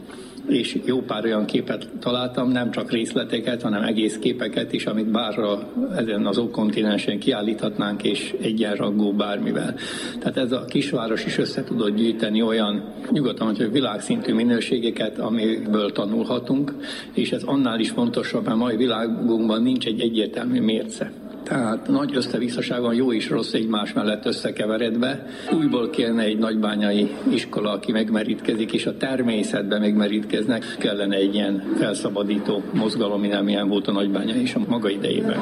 és 0.46 0.78
jó 0.84 1.00
pár 1.00 1.24
olyan 1.24 1.44
képet 1.44 1.88
találtam, 2.00 2.50
nem 2.50 2.70
csak 2.70 2.90
részleteket, 2.90 3.62
hanem 3.62 3.82
egész 3.82 4.18
képeket 4.18 4.72
is, 4.72 4.86
amit 4.86 5.10
bárra 5.10 5.72
ezen 5.96 6.26
az 6.26 6.38
ókontinensen 6.38 7.18
kiállíthatnánk, 7.18 8.02
és 8.02 8.34
egyenrangú 8.40 9.12
bármivel. 9.12 9.74
Tehát 10.18 10.36
ez 10.36 10.52
a 10.52 10.64
kisváros 10.64 11.24
is 11.24 11.38
össze 11.38 11.64
tudott 11.64 11.96
gyűjteni 11.96 12.42
olyan 12.42 12.84
nyugodtan, 13.10 13.46
hogy 13.46 13.72
világszintű 13.72 14.34
minőségeket, 14.34 15.18
amiből 15.18 15.92
tanulhatunk, 15.92 16.74
és 17.12 17.32
ez 17.32 17.42
annál 17.42 17.80
is 17.80 17.90
fontosabb, 17.90 18.44
mert 18.44 18.58
mai 18.58 18.76
világunkban 18.76 19.62
nincs 19.62 19.86
egy 19.86 20.00
egyértelmű 20.00 20.60
mérce. 20.60 21.19
Tehát 21.42 21.88
nagy 21.88 22.16
összevisszaság 22.16 22.80
van, 22.80 22.94
jó 22.94 23.12
és 23.12 23.28
rossz 23.28 23.52
egymás 23.52 23.92
mellett 23.92 24.26
összekeveredve. 24.26 25.26
Újból 25.52 25.90
kellene 25.90 26.22
egy 26.22 26.38
nagybányai 26.38 27.10
iskola, 27.32 27.70
aki 27.70 27.92
megmerítkezik, 27.92 28.72
és 28.72 28.86
a 28.86 28.96
természetben 28.96 29.80
megmerítkeznek. 29.80 30.76
Kellene 30.78 31.16
egy 31.16 31.34
ilyen 31.34 31.62
felszabadító 31.78 32.62
mozgalom, 32.72 33.22
nem 33.22 33.48
ilyen 33.48 33.68
volt 33.68 33.88
a 33.88 33.92
nagybánya 33.92 34.34
és 34.34 34.54
a 34.54 34.60
maga 34.68 34.88
idejében. 34.90 35.38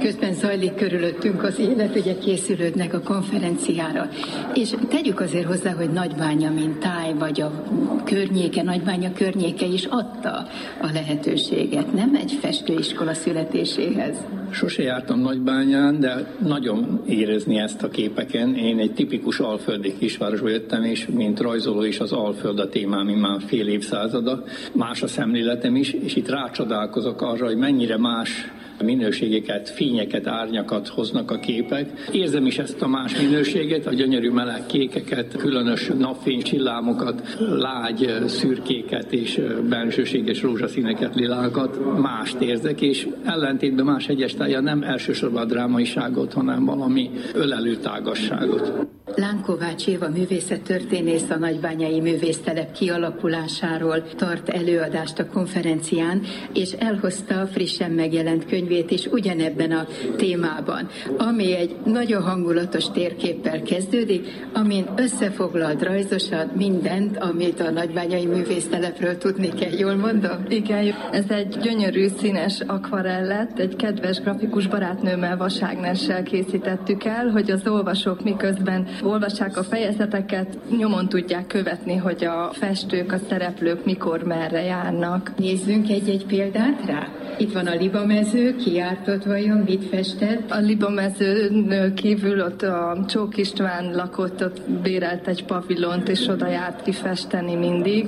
Közben 0.00 0.32
zajlik 0.34 0.74
körülöttünk 0.74 1.42
az 1.42 1.58
élet, 1.58 1.96
ugye 1.96 2.18
készülődnek 2.18 2.94
a 2.94 3.00
konferenciára. 3.00 4.08
És 4.54 4.74
tegyük 4.88 5.20
azért 5.20 5.46
hozzá, 5.46 5.72
hogy 5.72 5.90
Nagybánya, 5.90 6.50
mint 6.50 6.78
táj, 6.78 7.14
vagy 7.18 7.40
a 7.40 7.64
környéke, 8.04 8.62
Nagybánya 8.62 9.12
környéke 9.12 9.66
is 9.66 9.84
adta 9.84 10.48
a 10.80 10.88
lehetőséget, 10.92 11.92
nem 11.92 12.14
egy 12.14 12.38
festőiskola 12.40 13.14
születéséhez. 13.14 14.16
Sose 14.50 14.82
jártam 14.82 15.20
Nagybányán, 15.44 16.00
de 16.00 16.34
nagyon 16.38 17.02
érezni 17.06 17.58
ezt 17.58 17.82
a 17.82 17.88
képeken. 17.88 18.54
Én 18.54 18.78
egy 18.78 18.92
tipikus 18.92 19.38
alföldi 19.38 19.98
kisvárosba 19.98 20.48
jöttem, 20.48 20.82
és 20.82 21.06
mint 21.06 21.40
rajzoló 21.40 21.82
is 21.82 22.00
az 22.00 22.12
Alföld 22.12 22.58
a 22.58 22.68
témám 22.68 23.06
már 23.06 23.40
fél 23.46 23.68
évszázada. 23.68 24.44
Más 24.72 25.02
a 25.02 25.06
szemléletem 25.06 25.76
is, 25.76 25.92
és 25.92 26.16
itt 26.16 26.28
rácsodálkozok 26.28 27.22
arra, 27.22 27.46
hogy 27.46 27.56
mennyire 27.56 27.98
más 27.98 28.52
minőségeket, 28.82 29.68
fényeket, 29.68 30.26
árnyakat 30.26 30.88
hoznak 30.88 31.30
a 31.30 31.38
képek. 31.38 32.08
Érzem 32.12 32.46
is 32.46 32.58
ezt 32.58 32.82
a 32.82 32.88
más 32.88 33.20
minőséget, 33.20 33.86
a 33.86 33.94
gyönyörű 33.94 34.30
meleg 34.30 34.66
kékeket, 34.66 35.36
különös 35.36 35.90
napfény 35.98 36.42
csillámokat, 36.42 37.36
lágy 37.38 38.14
szürkéket 38.26 39.12
és 39.12 39.40
bensőséges 39.68 40.42
rózsaszíneket, 40.42 41.14
lilákat, 41.14 42.00
mást 42.00 42.40
érzek, 42.40 42.80
és 42.80 43.08
ellentétben 43.24 43.84
más 43.84 44.08
egyes 44.08 44.34
nem 44.34 44.82
elsősorban 44.82 45.42
a 45.42 45.44
drámaiságot, 45.44 46.32
hanem 46.32 46.64
valami 46.64 47.10
ölelő 47.34 47.76
tágasságot. 47.76 48.88
Lánkovács 49.14 49.86
Éva 49.86 50.08
művészettörténész 50.08 51.30
a 51.30 51.38
Nagybányai 51.38 52.00
Művésztelep 52.00 52.72
kialakulásáról 52.72 54.02
tart 54.16 54.48
előadást 54.48 55.18
a 55.18 55.26
konferencián, 55.26 56.22
és 56.52 56.72
elhozta 56.72 57.40
a 57.40 57.46
frissen 57.46 57.90
megjelent 57.90 58.44
könyvét 58.70 58.90
is 58.90 59.06
ugyanebben 59.06 59.72
a 59.72 59.86
témában, 60.16 60.88
ami 61.18 61.56
egy 61.56 61.76
nagyon 61.84 62.22
hangulatos 62.22 62.90
térképpel 62.90 63.62
kezdődik, 63.62 64.26
amin 64.52 64.86
összefoglalt 64.96 65.82
rajzosan 65.82 66.50
mindent, 66.56 67.18
amit 67.18 67.60
a 67.60 67.70
Nagybányai 67.70 68.26
Művésztelepről 68.26 69.18
tudni 69.18 69.48
kell. 69.48 69.72
Jól 69.78 69.94
mondom? 69.94 70.44
Igen, 70.48 70.94
ez 71.12 71.24
egy 71.28 71.56
gyönyörű 71.62 72.06
színes 72.18 72.60
akvarellet, 72.66 73.58
egy 73.58 73.76
kedves 73.76 74.20
grafikus 74.20 74.66
barátnőmmel, 74.66 75.36
Vaságnessel 75.36 76.22
készítettük 76.22 77.04
el, 77.04 77.28
hogy 77.28 77.50
az 77.50 77.66
olvasók 77.66 78.22
miközben 78.22 78.86
olvassák 79.02 79.56
a 79.56 79.62
fejezeteket, 79.62 80.58
nyomon 80.78 81.08
tudják 81.08 81.46
követni, 81.46 81.96
hogy 81.96 82.24
a 82.24 82.50
festők, 82.52 83.12
a 83.12 83.18
szereplők 83.28 83.84
mikor, 83.84 84.22
merre 84.22 84.62
járnak. 84.62 85.32
Nézzünk 85.36 85.88
egy-egy 85.90 86.26
példát 86.26 86.86
rá. 86.86 87.08
Itt 87.40 87.52
van 87.52 87.66
a 87.66 87.74
libamező, 87.74 88.56
kiártott 88.64 89.24
vajon, 89.24 89.58
mit 89.58 89.84
festett? 89.84 90.50
A 90.50 90.58
libamezőn 90.58 91.94
kívül 91.94 92.40
ott 92.40 92.62
a 92.62 93.04
Csók 93.08 93.36
István 93.36 93.94
lakott, 93.94 94.44
ott 94.44 94.70
bérelt 94.82 95.28
egy 95.28 95.44
pavilont, 95.44 96.08
és 96.08 96.28
oda 96.28 96.48
járt 96.48 96.82
kifesteni 96.82 97.54
mindig, 97.54 98.06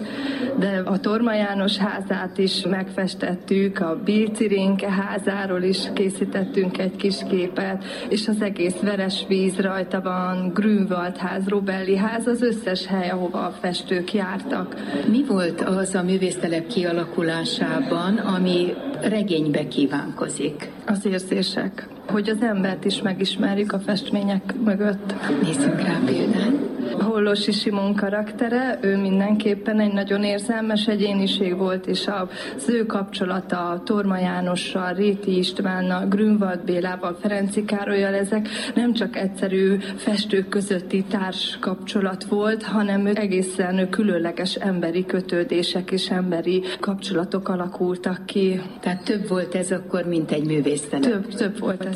de 0.58 0.82
a 0.84 1.00
Torma 1.00 1.34
János 1.34 1.76
házát 1.76 2.38
is 2.38 2.66
megfestettük, 2.66 3.80
a 3.80 4.00
Bilcirinke 4.04 4.90
házáról 4.90 5.62
is 5.62 5.78
készítettünk 5.94 6.78
egy 6.78 6.96
kis 6.96 7.16
képet, 7.30 7.84
és 8.08 8.28
az 8.28 8.40
egész 8.40 8.80
veres 8.82 9.24
víz 9.28 9.56
rajta 9.56 10.00
van, 10.00 10.50
Grünwald 10.54 11.16
ház, 11.16 11.48
Robelli 11.48 11.96
ház, 11.96 12.26
az 12.26 12.42
összes 12.42 12.86
hely, 12.86 13.08
ahova 13.10 13.38
a 13.38 13.50
festők 13.60 14.12
jártak. 14.12 14.76
Mi 15.10 15.24
volt 15.24 15.60
az 15.60 15.94
a 15.94 16.02
művésztelep 16.02 16.66
kialakulásában, 16.66 18.16
ami 18.16 18.74
regénybe 19.02 19.68
kívánkozik? 19.68 20.41
Az 20.86 21.06
érzések, 21.06 21.88
hogy 22.06 22.28
az 22.28 22.42
embert 22.42 22.84
is 22.84 23.02
megismerjük 23.02 23.72
a 23.72 23.78
festmények 23.78 24.54
mögött. 24.64 25.14
Nézzünk 25.42 25.80
rá 25.80 25.98
példát. 26.06 26.72
Hollósi 27.00 27.52
Simon 27.52 27.94
karaktere, 27.94 28.78
ő 28.80 28.96
mindenképpen 28.96 29.80
egy 29.80 29.92
nagyon 29.92 30.24
érzelmes 30.24 30.86
egyéniség 30.86 31.56
volt, 31.56 31.86
és 31.86 32.06
az 32.06 32.68
ő 32.68 32.86
kapcsolata 32.86 33.82
Torma 33.84 34.18
Jánossal, 34.18 34.92
Réti 34.92 35.38
Istvánnal, 35.38 36.06
Grünwald 36.06 36.64
Bélával, 36.64 37.16
Ferenci 37.20 37.64
Károlyal, 37.64 38.14
ezek 38.14 38.48
nem 38.74 38.92
csak 38.92 39.16
egyszerű 39.16 39.76
festők 39.96 40.48
közötti 40.48 41.04
társ 41.04 41.58
kapcsolat 41.60 42.24
volt, 42.24 42.62
hanem 42.62 43.06
egészen 43.14 43.88
különleges 43.90 44.54
emberi 44.54 45.06
kötődések 45.06 45.90
és 45.90 46.10
emberi 46.10 46.62
kapcsolatok 46.80 47.48
alakultak 47.48 48.26
ki. 48.26 48.60
Tehát 48.80 49.04
több 49.04 49.28
volt 49.28 49.54
ez 49.54 49.70
akkor, 49.70 50.04
mint 50.04 50.30
egy 50.30 50.46
művésztelep. 50.46 51.10
Több, 51.10 51.34
több 51.34 51.58
volt 51.58 51.84
ez. 51.84 51.91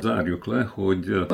Zárjuk 0.00 0.46
le, 0.46 0.62
hogy 0.62 1.26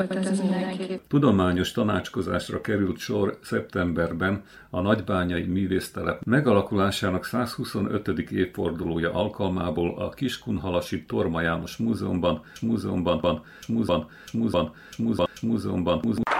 tudományos 1.07 1.71
tanácskozásra 1.71 2.61
került 2.61 2.97
sor 2.97 3.39
szeptemberben 3.41 4.43
a 4.69 4.81
Nagybányai 4.81 5.43
Művésztelep 5.43 6.23
megalakulásának 6.23 7.25
125. 7.25 8.07
évfordulója 8.31 9.13
alkalmából 9.13 9.95
a 9.97 10.09
Kiskunhalasi 10.09 11.05
Torma 11.05 11.41
János 11.41 11.77
Múzeumban, 11.77 12.41
múzeumban, 12.61 13.15
múzeumban, 13.17 13.41
múzeumban, 13.67 14.07
múzeumban, 14.33 14.73
múzeumban, 14.97 15.29
múzeumban 15.41 15.99
Música 16.03 16.34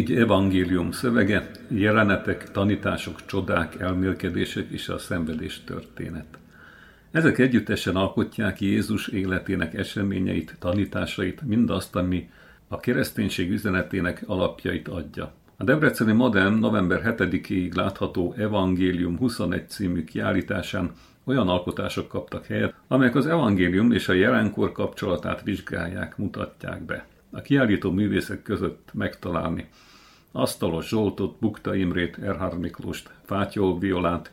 négy 0.00 0.18
evangélium 0.18 0.90
szövege 0.90 1.50
jelenetek, 1.68 2.50
tanítások, 2.50 3.26
csodák, 3.26 3.80
elmélkedések 3.80 4.68
és 4.70 4.88
a 4.88 4.98
szenvedés 4.98 5.64
történet. 5.64 6.38
Ezek 7.10 7.38
együttesen 7.38 7.96
alkotják 7.96 8.60
Jézus 8.60 9.08
életének 9.08 9.74
eseményeit, 9.74 10.56
tanításait, 10.58 11.42
mindazt, 11.42 11.96
ami 11.96 12.30
a 12.68 12.80
kereszténység 12.80 13.50
üzenetének 13.50 14.22
alapjait 14.26 14.88
adja. 14.88 15.32
A 15.56 15.64
Debreceni 15.64 16.12
Modern 16.12 16.54
november 16.54 17.14
7-ig 17.18 17.74
látható 17.74 18.34
Evangélium 18.36 19.18
21 19.18 19.68
című 19.68 20.04
kiállításán 20.04 20.90
olyan 21.24 21.48
alkotások 21.48 22.08
kaptak 22.08 22.46
helyet, 22.46 22.74
amelyek 22.88 23.14
az 23.14 23.26
evangélium 23.26 23.92
és 23.92 24.08
a 24.08 24.12
jelenkor 24.12 24.72
kapcsolatát 24.72 25.42
vizsgálják, 25.42 26.16
mutatják 26.16 26.82
be. 26.82 27.06
A 27.30 27.40
kiállító 27.40 27.90
művészek 27.90 28.42
között 28.42 28.90
megtalálni 28.92 29.68
Asztalos 30.32 30.88
Zsoltot, 30.88 31.38
Bukta 31.38 31.74
Imrét, 31.74 32.18
Erhard 32.18 32.58
Miklóst, 32.58 33.10
Fátyol 33.24 33.78
Violát, 33.78 34.32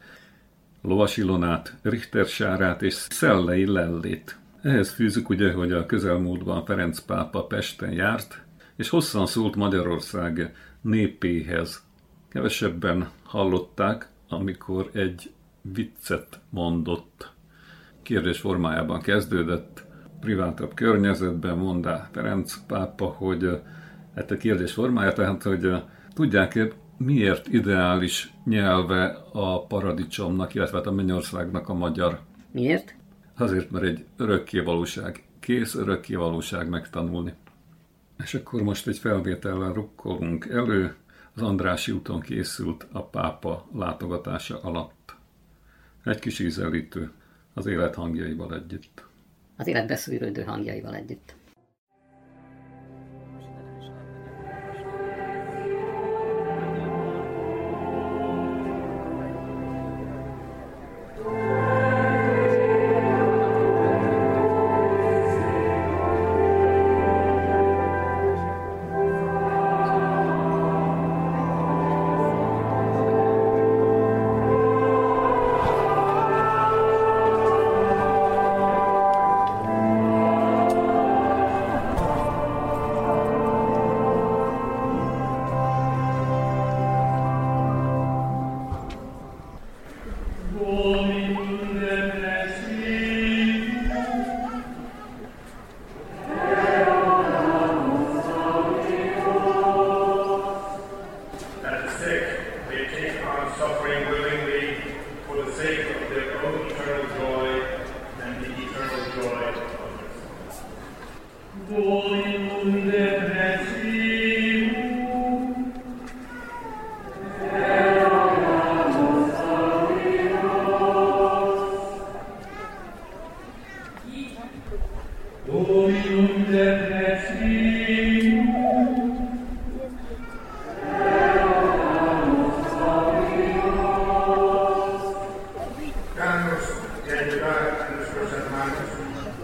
Lovas 0.82 1.18
Ilonát, 1.18 1.76
Richter 1.82 2.26
Sárát 2.26 2.82
és 2.82 2.94
Szellei 2.94 3.66
Lellét. 3.66 4.38
Ehhez 4.62 4.92
fűzük 4.92 5.30
ugye, 5.30 5.52
hogy 5.52 5.72
a 5.72 5.86
közelmúltban 5.86 6.66
Ferenc 6.66 7.00
pápa 7.00 7.44
Pesten 7.44 7.92
járt, 7.92 8.42
és 8.76 8.90
hosszan 8.90 9.26
szólt 9.26 9.56
Magyarország 9.56 10.56
népéhez. 10.82 11.86
Kevesebben 12.30 13.10
hallották, 13.24 14.10
amikor 14.30 14.90
egy 14.94 15.32
viccet 15.62 16.40
mondott. 16.50 17.32
Kérdés 18.02 18.40
formájában 18.40 19.02
kezdődött, 19.02 19.86
privátabb 20.20 20.74
környezetben 20.74 21.58
mondá 21.58 22.10
Ferenc 22.12 22.58
pápa, 22.68 23.06
hogy 23.06 23.62
hát 24.16 24.32
a 24.32 24.38
kérdés 24.38 24.74
formája, 24.74 25.14
tehát, 25.14 25.44
hogy 25.44 25.84
tudják-e, 26.14 26.68
miért 26.98 27.48
ideális 27.48 28.34
nyelve 28.46 29.18
a 29.32 29.66
paradicsomnak, 29.66 30.54
illetve 30.54 30.78
hát 30.78 30.88
a 30.88 30.92
mennyországnak 30.92 31.70
a 31.70 31.74
magyar? 31.74 32.20
Miért? 32.52 32.96
Azért, 33.38 33.72
mert 33.72 33.86
egy 33.86 34.06
örökké 34.18 34.60
valóság, 34.60 35.24
kész 35.40 35.76
örökké 35.76 36.16
valóság 36.16 36.70
megtanulni. 36.70 37.34
És 38.24 38.34
akkor 38.34 38.62
most 38.62 38.88
egy 38.88 38.98
felvétellel 38.98 39.74
rukkolunk 39.74 40.46
elő, 40.46 40.96
az 41.36 41.42
Andrási 41.42 41.92
úton 41.92 42.20
készült 42.20 42.88
a 42.92 43.04
pápa 43.04 43.68
látogatása 43.74 44.60
alatt. 44.62 45.16
Egy 46.04 46.20
kis 46.20 46.40
ízelítő 46.40 47.12
az 47.54 47.66
élet 47.66 47.96
hangjaival 47.96 48.56
együtt. 48.56 49.07
Az 49.58 49.68
életbe 49.68 49.96
szűrődő 49.96 50.44
hangjaival 50.44 50.96
együtt. 50.96 51.37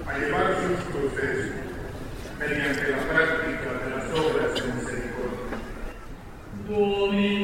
a 0.05 0.17
elevarsi 0.17 0.63
in 0.65 0.77
successo 0.91 1.51
mediante 2.37 2.89
la 2.89 2.97
pratica 2.97 3.71
della 3.83 4.13
sovrazione 4.13 4.73
misericordia. 4.73 5.57
Domino. 6.65 7.42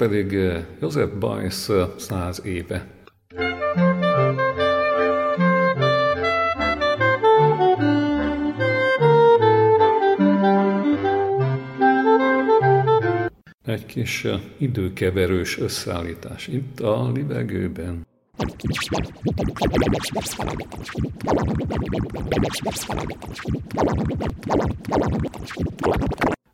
Pedig 0.00 0.34
eh, 0.34 0.64
Joseph 0.80 1.18
Bajsz 1.18 1.68
eh, 1.68 1.88
száz 1.96 2.42
éve. 2.44 2.86
Egy 13.64 13.86
kis 13.86 14.24
eh, 14.24 14.40
időkeverős 14.58 15.58
összeállítás 15.58 16.46
itt 16.46 16.80
a 16.80 17.10
libegőben. 17.12 18.06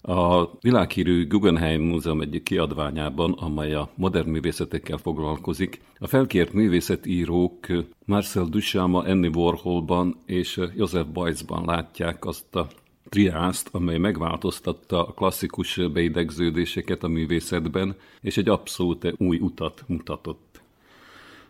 A 0.09 0.51
világhírű 0.61 1.27
Guggenheim 1.27 1.83
Múzeum 1.83 2.21
egyik 2.21 2.43
kiadványában, 2.43 3.33
amely 3.33 3.75
a 3.75 3.91
modern 3.95 4.29
művészetekkel 4.29 4.97
foglalkozik, 4.97 5.81
a 5.99 6.07
felkért 6.07 6.53
művészetírók 6.53 7.67
Marcel 8.05 8.45
Duchamp, 8.45 8.95
Andy 8.95 9.29
Warholban 9.29 10.17
és 10.27 10.61
Joseph 10.77 11.09
Beuysban 11.09 11.65
látják 11.65 12.25
azt 12.25 12.57
a 12.57 12.69
triászt, 13.09 13.69
amely 13.73 13.99
megváltoztatta 13.99 15.07
a 15.07 15.13
klasszikus 15.13 15.81
beidegződéseket 15.93 17.03
a 17.03 17.09
művészetben, 17.09 17.95
és 18.21 18.37
egy 18.37 18.49
abszolút 18.49 19.15
új 19.17 19.39
utat 19.39 19.85
mutatott. 19.87 20.61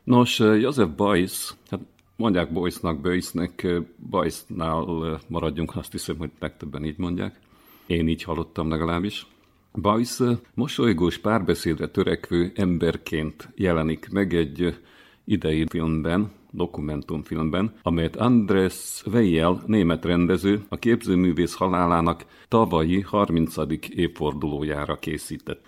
Nos, 0.04 0.38
József 0.38 0.88
Bajsz, 0.96 1.56
hát 1.70 1.80
mondják 2.16 2.52
Bajsznak, 2.52 3.00
Bajsznek, 3.00 3.66
Bajsznál 4.10 5.20
maradjunk, 5.28 5.76
azt 5.76 5.92
hiszem, 5.92 6.16
hogy 6.18 6.30
legtöbben 6.38 6.84
így 6.84 6.98
mondják. 6.98 7.44
Én 7.86 8.08
így 8.08 8.22
hallottam 8.22 8.68
legalábbis. 8.68 9.26
Bajsz 9.72 10.20
mosolygós 10.54 11.18
párbeszédre 11.18 11.88
törekvő 11.88 12.52
emberként 12.54 13.48
jelenik 13.54 14.08
meg 14.10 14.34
egy 14.34 14.78
idei 15.24 15.66
filmben, 15.68 16.30
dokumentumfilmben, 16.50 17.74
amelyet 17.82 18.16
Andres 18.16 19.02
Weijel, 19.12 19.62
német 19.66 20.04
rendező, 20.04 20.64
a 20.68 20.76
képzőművész 20.76 21.54
halálának 21.54 22.24
tavalyi 22.48 23.00
30. 23.00 23.54
évfordulójára 23.88 24.98
készített. 24.98 25.64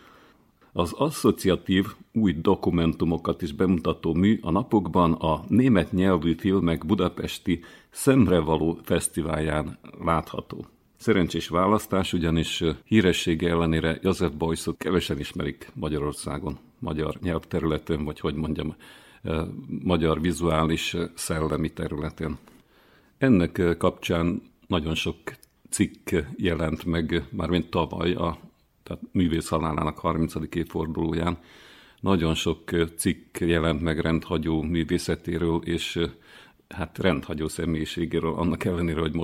Az 0.72 0.92
asszociatív 0.92 1.87
új 2.12 2.33
dokumentumokat 2.33 3.42
is 3.42 3.52
bemutató 3.52 4.14
mű 4.14 4.38
a 4.42 4.50
napokban 4.50 5.12
a 5.12 5.44
német 5.48 5.92
nyelvű 5.92 6.35
filmek 6.35 6.87
budapesti 6.87 7.61
Szemrevaló 7.90 8.78
fesztiválján 8.83 9.78
látható. 10.04 10.66
Szerencsés 10.99 11.49
választás, 11.49 12.13
ugyanis 12.13 12.65
híressége 12.85 13.49
ellenére 13.49 13.99
József 14.03 14.33
Beuysot 14.33 14.77
kevesen 14.77 15.19
ismerik 15.19 15.71
Magyarországon, 15.75 16.59
magyar 16.79 17.19
nyelvterületen, 17.21 18.05
vagy 18.05 18.21
hogy 18.21 18.35
mondjam, 18.35 18.75
magyar 19.83 20.21
vizuális 20.21 20.97
szellemi 21.15 21.73
területen. 21.73 22.39
Ennek 23.19 23.63
kapcsán 23.79 24.43
nagyon 24.67 24.95
sok 24.95 25.17
cikk 25.71 26.11
jelent 26.37 26.85
meg, 26.85 27.25
mármint 27.31 27.71
tavaly, 27.71 28.13
a 28.13 28.39
tehát 28.83 29.03
művész 29.13 29.49
halálának 29.49 29.99
30. 29.99 30.35
évfordulóján. 30.55 31.39
Nagyon 32.01 32.35
sok 32.35 32.71
cikk 32.97 33.39
jelent 33.39 33.81
meg 33.83 33.99
rendhagyó 33.99 34.63
művészetéről, 34.63 35.61
és 35.65 36.01
hát 36.69 36.99
rendhagyó 36.99 37.49
személyiségéről, 37.49 38.35
annak 38.35 38.65
ellenére, 38.65 39.01
hogy 39.01 39.15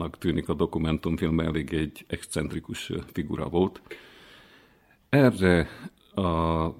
mosolygósnak 0.00 0.18
tűnik 0.18 0.48
a 0.48 0.54
dokumentumfilm, 0.54 1.40
elég 1.40 1.72
egy 1.72 2.04
excentrikus 2.08 2.92
figura 3.12 3.48
volt. 3.48 3.80
Erre 5.08 5.68
a, 6.14 6.22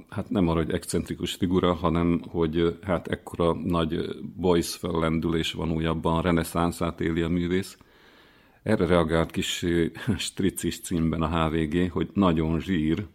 hát 0.09 0.31
nem 0.31 0.49
arra, 0.49 0.63
hogy 0.65 0.73
excentrikus 0.73 1.35
figura, 1.35 1.75
hanem 1.75 2.23
hogy 2.29 2.79
hát 2.83 3.09
ekkora 3.09 3.53
nagy 3.53 4.09
boys 4.37 4.77
fellendülés 4.77 5.53
van 5.53 5.71
újabban, 5.71 6.23
reneszánszát 6.23 7.01
éli 7.01 7.23
a 7.23 7.29
művész. 7.29 7.79
Erre 8.63 8.87
reagált 8.87 9.31
kis 9.31 9.65
stricis 10.29 10.81
címben 10.81 11.23
a 11.23 11.29
HVG, 11.29 11.91
hogy 11.91 12.11
nagyon 12.15 12.61
zsír, 12.61 13.07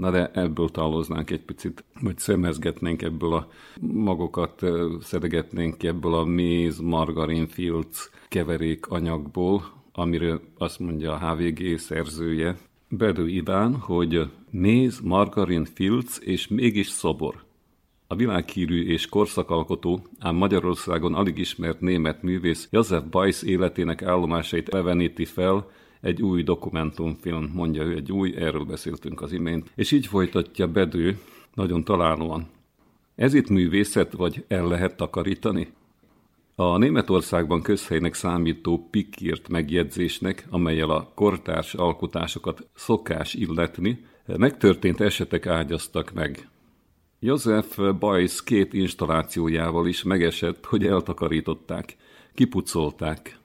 na 0.00 0.10
de 0.10 0.30
ebből 0.34 0.68
taloznánk 0.68 1.30
egy 1.30 1.40
picit, 1.40 1.84
vagy 2.00 2.18
szemezgetnénk 2.18 3.02
ebből 3.02 3.32
a 3.32 3.48
magokat, 3.80 4.62
szedegetnénk 5.00 5.82
ebből 5.82 6.14
a 6.14 6.24
méz, 6.24 6.78
margarin, 6.78 7.46
filc 7.46 8.10
keverék 8.28 8.86
anyagból, 8.86 9.62
amiről 9.92 10.40
azt 10.58 10.78
mondja 10.78 11.12
a 11.12 11.34
HVG 11.34 11.78
szerzője, 11.78 12.56
Bedő 12.88 13.28
Iván, 13.28 13.74
hogy 13.74 14.30
méz, 14.50 15.00
margarin, 15.00 15.64
filc 15.64 16.18
és 16.20 16.48
mégis 16.48 16.88
szobor. 16.88 17.44
A 18.06 18.14
világhírű 18.14 18.86
és 18.86 19.06
korszakalkotó, 19.06 20.06
ám 20.18 20.36
Magyarországon 20.36 21.14
alig 21.14 21.38
ismert 21.38 21.80
német 21.80 22.22
művész 22.22 22.68
József 22.70 23.02
Bajsz 23.10 23.42
életének 23.42 24.02
állomásait 24.02 24.72
leveníti 24.72 25.24
fel 25.24 25.70
egy 26.00 26.22
új 26.22 26.42
dokumentumfilm, 26.42 27.50
mondja 27.54 27.82
ő, 27.82 27.94
egy 27.94 28.12
új, 28.12 28.36
erről 28.36 28.64
beszéltünk 28.64 29.20
az 29.20 29.32
imént, 29.32 29.70
és 29.74 29.90
így 29.90 30.06
folytatja 30.06 30.66
Bedő, 30.66 31.18
nagyon 31.54 31.84
találóan. 31.84 32.48
Ez 33.14 33.34
itt 33.34 33.48
művészet, 33.48 34.12
vagy 34.12 34.44
el 34.48 34.66
lehet 34.66 34.96
takarítani? 34.96 35.72
A 36.54 36.76
Németországban 36.76 37.62
közhelynek 37.62 38.14
számító 38.14 38.88
pikírt 38.90 39.48
megjegyzésnek, 39.48 40.46
amelyel 40.50 40.90
a 40.90 41.10
kortárs 41.14 41.74
alkotásokat 41.74 42.68
szokás 42.74 43.34
illetni, 43.34 44.04
megtörtént 44.26 45.00
esetek 45.00 45.46
ágyaztak 45.46 46.12
meg. 46.12 46.48
József 47.18 47.78
Bajsz 47.98 48.42
két 48.42 48.72
installációjával 48.72 49.86
is 49.86 50.02
megesett, 50.02 50.64
hogy 50.64 50.86
eltakarították, 50.86 51.96
kipucolták. 52.34 53.39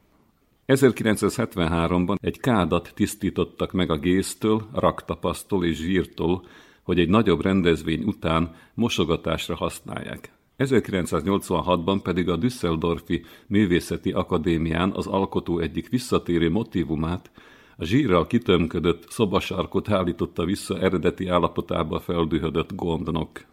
1973-ban 0.68 2.16
egy 2.22 2.40
kádat 2.40 2.92
tisztítottak 2.96 3.72
meg 3.72 3.90
a 3.90 3.98
géztől, 3.98 4.68
raktapasztól 4.74 5.66
és 5.66 5.78
zsírtól, 5.78 6.46
hogy 6.84 7.00
egy 7.00 7.10
nagyobb 7.10 7.42
rendezvény 7.42 8.04
után 8.04 8.56
mosogatásra 8.74 9.56
használják. 9.56 10.32
1986-ban 10.58 12.00
pedig 12.04 12.30
a 12.30 12.36
Düsseldorfi 12.36 13.26
Művészeti 13.48 14.12
Akadémián 14.12 14.92
az 14.92 15.08
alkotó 15.08 15.60
egyik 15.60 15.90
visszatérő 15.90 16.50
motivumát, 16.50 17.32
a 17.78 17.86
zsírral 17.86 18.28
kitömködött 18.28 19.10
szobasarkot 19.10 19.90
állította 19.90 20.46
vissza 20.46 20.80
eredeti 20.80 21.28
állapotába 21.28 22.00
feldühödött 22.00 22.76
gondnok. 22.76 23.46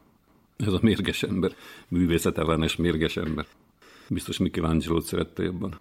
Ez 0.57 0.73
a 0.73 0.79
mérges 0.83 1.23
ember, 1.23 1.53
művészetellenes 1.89 2.77
mérges 2.77 3.17
ember. 3.17 3.47
Biztos 4.09 4.39
michelangelo 4.39 5.01
szerette 5.01 5.43
jobban. 5.43 5.81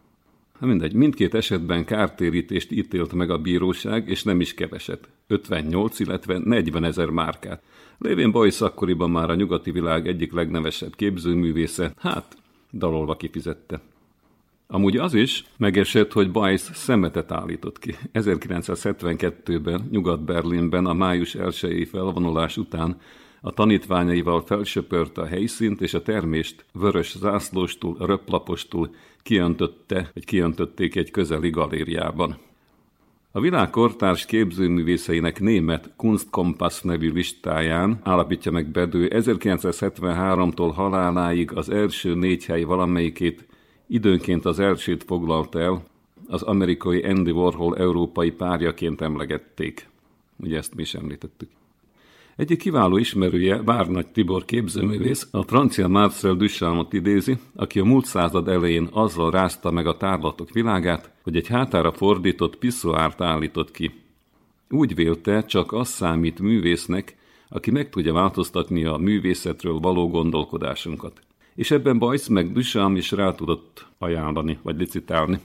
Na 0.62 0.68
mindegy, 0.68 0.94
mindkét 0.94 1.34
esetben 1.34 1.86
kártérítést 1.86 2.72
ítélt 2.72 3.14
meg 3.14 3.30
a 3.30 3.38
bíróság, 3.38 4.10
és 4.10 4.24
nem 4.24 4.40
is 4.40 4.54
keveset. 4.54 5.08
58, 5.28 6.00
illetve 6.00 6.38
40 6.44 6.84
ezer 6.84 7.10
márkát. 7.10 7.62
Lévén 7.98 8.32
Bajsz 8.32 8.62
akkoriban 8.62 9.10
már 9.10 9.30
a 9.30 9.36
nyugati 9.36 9.72
világ 9.72 10.08
egyik 10.08 10.34
legnevesebb 10.34 10.96
képzőművésze, 10.96 11.94
hát 11.98 12.38
dalolva 12.74 13.18
kifizette. 13.18 13.82
Amúgy 14.68 14.98
az 14.98 15.14
is 15.14 15.44
megesett, 15.58 16.12
hogy 16.12 16.32
Bajsz 16.32 16.72
szemetet 16.74 17.32
állított 17.32 17.80
ki. 17.80 17.96
1972-ben 18.14 19.88
Nyugat-Berlinben 19.92 20.86
a 20.86 20.94
május 20.94 21.36
1 21.36 21.88
felvonulás 21.92 22.58
után 22.58 22.98
a 23.42 23.52
tanítványaival 23.52 24.42
felsöpörte 24.42 25.22
a 25.22 25.26
helyszínt, 25.26 25.82
és 25.82 25.94
a 25.94 26.02
termést 26.02 26.66
vörös 26.74 27.18
zászlóstól, 27.18 27.96
röplapostól 28.00 28.90
kiöntötte, 29.24 30.10
vagy 30.14 30.26
kiöntötték 30.26 30.96
egy 30.96 31.12
közeli 31.12 31.50
galériában. 31.50 32.38
A 33.32 33.40
világ 33.40 33.70
kortárs 33.70 34.26
képzőművészeinek 34.26 35.40
német 35.40 35.94
Kunstkompass 35.96 36.82
nevű 36.82 37.12
listáján 37.12 38.00
állapítja 38.04 38.52
meg 38.52 38.68
Bedő 38.68 39.08
1973-tól 39.14 40.72
haláláig 40.76 41.52
az 41.52 41.70
első 41.70 42.16
négy 42.16 42.46
hely 42.46 42.64
valamelyikét 42.64 43.46
időnként 43.88 44.46
az 44.46 44.60
elsőt 44.60 45.04
foglalta 45.04 45.60
el, 45.60 45.84
az 46.28 46.42
amerikai 46.42 47.04
Andy 47.04 47.32
Warhol 47.32 47.78
európai 47.78 48.32
párjaként 48.32 49.02
emlegették. 49.02 49.90
Ugye 50.38 50.58
ezt 50.58 50.76
mi 50.76 50.82
is 50.82 50.94
említettük. 50.94 51.50
Egyik 52.36 52.60
kiváló 52.60 52.98
ismerője, 52.98 53.62
Várnagy 53.64 54.08
Tibor 54.08 54.46
képzőművész, 54.46 55.28
a 55.32 55.42
francia 55.42 55.88
Marcel 55.88 56.34
Duchamp 56.34 56.94
idézi, 56.94 57.38
aki 57.56 57.80
a 57.80 57.84
múlt 57.84 58.06
század 58.06 58.48
elején 58.48 58.88
azzal 58.92 59.32
rázta 59.32 59.72
meg 59.72 59.88
a 59.88 59.98
tárlatok 59.98 60.50
világát, 60.50 61.12
hogy 61.24 61.36
egy 61.36 61.48
hátára 61.48 61.92
fordított 61.92 62.56
piszoárt 62.56 63.22
állított 63.22 63.72
ki. 63.72 63.92
Úgy 64.70 64.96
vélte, 64.96 65.46
csak 65.46 65.72
az 65.74 65.88
számít 65.88 66.40
művésznek, 66.40 67.16
aki 67.50 67.72
meg 67.72 67.90
tudja 67.90 68.14
változtatni 68.14 68.86
a 68.86 68.98
művészetről 68.98 69.80
való 69.80 70.10
gondolkodásunkat. 70.10 71.22
És 71.56 71.72
ebben 71.72 72.00
Bajsz 72.00 72.28
meg 72.28 72.52
Duchamp 72.52 72.98
is 72.98 73.12
rá 73.12 73.32
tudott 73.32 73.88
ajánlani, 73.98 74.60
vagy 74.62 74.78
licitálni. 74.78 75.40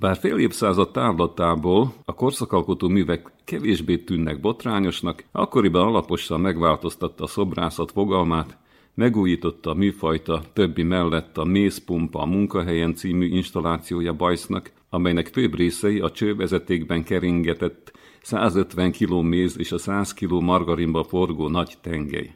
Bár 0.00 0.16
fél 0.16 0.38
évszázad 0.38 0.90
távlatából 0.90 1.92
a 2.04 2.14
korszakalkotó 2.14 2.88
művek 2.88 3.32
kevésbé 3.44 3.96
tűnnek 3.98 4.40
botrányosnak, 4.40 5.24
akkoriban 5.32 5.86
alaposan 5.86 6.40
megváltoztatta 6.40 7.24
a 7.24 7.26
szobrászat 7.26 7.90
fogalmát, 7.90 8.58
megújította 8.94 9.70
a 9.70 9.74
műfajta 9.74 10.42
többi 10.52 10.82
mellett 10.82 11.38
a 11.38 11.44
Mészpumpa 11.44 12.20
a 12.20 12.26
munkahelyen 12.26 12.94
című 12.94 13.26
installációja 13.26 14.12
Bajsznak, 14.12 14.72
amelynek 14.90 15.26
főbb 15.26 15.54
részei 15.54 16.00
a 16.00 16.10
csővezetékben 16.10 17.04
keringetett 17.04 17.92
150 18.22 18.92
kg 18.92 19.22
méz 19.22 19.58
és 19.58 19.72
a 19.72 19.78
100 19.78 20.14
kg 20.14 20.42
margarinba 20.42 21.04
forgó 21.04 21.48
nagy 21.48 21.74
tengely. 21.80 22.34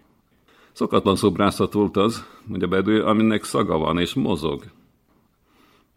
Szokatlan 0.72 1.16
szobrászat 1.16 1.72
volt 1.72 1.96
az, 1.96 2.24
mondja 2.46 2.68
Bedő, 2.68 3.02
aminek 3.02 3.44
szaga 3.44 3.78
van 3.78 3.98
és 3.98 4.14
mozog, 4.14 4.62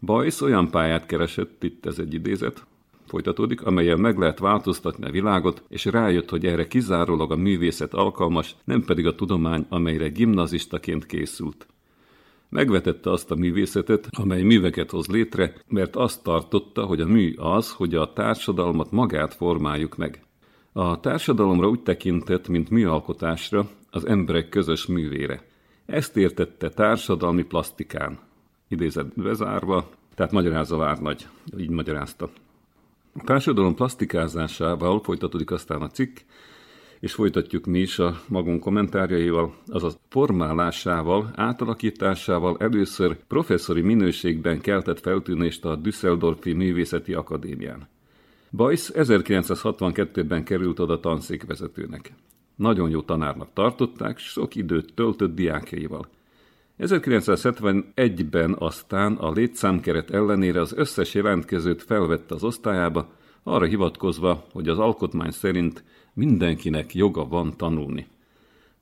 Bajsz 0.00 0.40
olyan 0.40 0.70
pályát 0.70 1.06
keresett, 1.06 1.62
itt 1.62 1.86
ez 1.86 1.98
egy 1.98 2.14
idézet, 2.14 2.66
folytatódik, 3.06 3.62
amelyel 3.62 3.96
meg 3.96 4.18
lehet 4.18 4.38
változtatni 4.38 5.06
a 5.06 5.10
világot, 5.10 5.62
és 5.68 5.84
rájött, 5.84 6.30
hogy 6.30 6.46
erre 6.46 6.66
kizárólag 6.66 7.32
a 7.32 7.36
művészet 7.36 7.94
alkalmas, 7.94 8.56
nem 8.64 8.84
pedig 8.84 9.06
a 9.06 9.14
tudomány, 9.14 9.66
amelyre 9.68 10.08
gimnazistaként 10.08 11.06
készült. 11.06 11.66
Megvetette 12.48 13.10
azt 13.10 13.30
a 13.30 13.34
művészetet, 13.34 14.08
amely 14.10 14.42
műveket 14.42 14.90
hoz 14.90 15.06
létre, 15.06 15.54
mert 15.68 15.96
azt 15.96 16.22
tartotta, 16.22 16.84
hogy 16.84 17.00
a 17.00 17.06
mű 17.06 17.34
az, 17.36 17.72
hogy 17.72 17.94
a 17.94 18.12
társadalmat 18.12 18.90
magát 18.90 19.34
formáljuk 19.34 19.96
meg. 19.96 20.22
A 20.72 21.00
társadalomra 21.00 21.68
úgy 21.68 21.82
tekintett, 21.82 22.48
mint 22.48 22.70
műalkotásra, 22.70 23.68
az 23.90 24.06
emberek 24.06 24.48
közös 24.48 24.86
művére. 24.86 25.42
Ezt 25.86 26.16
értette 26.16 26.68
társadalmi 26.68 27.42
plastikán. 27.42 28.18
Idézet 28.68 29.22
bezárva, 29.22 29.88
tehát 30.14 30.32
magyarázza 30.32 30.76
Várnagy, 30.76 31.26
így 31.58 31.70
magyarázta. 31.70 32.30
A 33.14 33.24
társadalom 33.24 33.74
plastikázásával 33.74 35.00
folytatódik 35.02 35.50
aztán 35.50 35.82
a 35.82 35.88
cikk, 35.88 36.16
és 37.00 37.12
folytatjuk 37.12 37.66
mi 37.66 37.78
is 37.78 37.98
a 37.98 38.20
magunk 38.28 38.60
kommentárjaival, 38.60 39.54
azaz 39.66 39.98
formálásával, 40.08 41.30
átalakításával 41.34 42.56
először 42.58 43.16
professzori 43.26 43.80
minőségben 43.80 44.60
keltett 44.60 45.00
feltűnést 45.00 45.64
a 45.64 45.76
Düsseldorfi 45.76 46.52
Művészeti 46.52 47.14
Akadémián. 47.14 47.88
Bajsz 48.50 48.92
1962-ben 48.94 50.44
került 50.44 50.78
oda 50.78 51.00
tanszékvezetőnek. 51.00 52.12
Nagyon 52.54 52.90
jó 52.90 53.02
tanárnak 53.02 53.48
tartották, 53.52 54.18
sok 54.18 54.54
időt 54.54 54.94
töltött 54.94 55.34
diákjaival. 55.34 56.08
1971-ben 56.78 58.56
aztán 58.58 59.14
a 59.14 59.32
létszámkeret 59.32 60.10
ellenére 60.10 60.60
az 60.60 60.72
összes 60.76 61.14
jelentkezőt 61.14 61.82
felvette 61.82 62.34
az 62.34 62.44
osztályába, 62.44 63.08
arra 63.42 63.64
hivatkozva, 63.64 64.44
hogy 64.52 64.68
az 64.68 64.78
alkotmány 64.78 65.30
szerint 65.30 65.84
mindenkinek 66.14 66.94
joga 66.94 67.28
van 67.28 67.56
tanulni. 67.56 68.06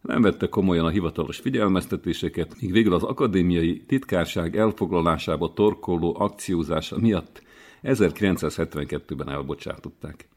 Nem 0.00 0.22
vette 0.22 0.48
komolyan 0.48 0.84
a 0.84 0.88
hivatalos 0.88 1.36
figyelmeztetéseket, 1.36 2.60
míg 2.60 2.72
végül 2.72 2.94
az 2.94 3.02
akadémiai 3.02 3.82
titkárság 3.86 4.56
elfoglalásába 4.56 5.52
torkoló 5.52 6.16
akciózása 6.18 6.98
miatt 6.98 7.42
1972-ben 7.82 9.30
elbocsátották. 9.30 10.28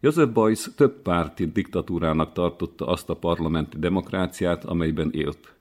Joseph 0.00 0.32
Beuys 0.32 0.68
több 0.76 1.02
párti 1.02 1.46
diktatúrának 1.46 2.32
tartotta 2.32 2.86
azt 2.86 3.10
a 3.10 3.16
parlamenti 3.16 3.78
demokráciát, 3.78 4.64
amelyben 4.64 5.10
élt. 5.12 5.53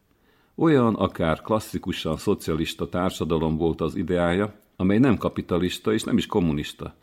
Olyan 0.56 0.96
akár 0.96 1.42
klasszikusan 1.42 2.18
szocialista 2.18 2.90
társadalom 2.90 3.58
volt 3.58 3.82
az 3.82 3.96
ideája, 3.96 4.54
amely 4.76 4.98
nem 4.98 5.18
kapitalista 5.18 5.94
és 5.94 6.04
nem 6.04 6.18
is 6.18 6.26
kommunista. 6.26 6.96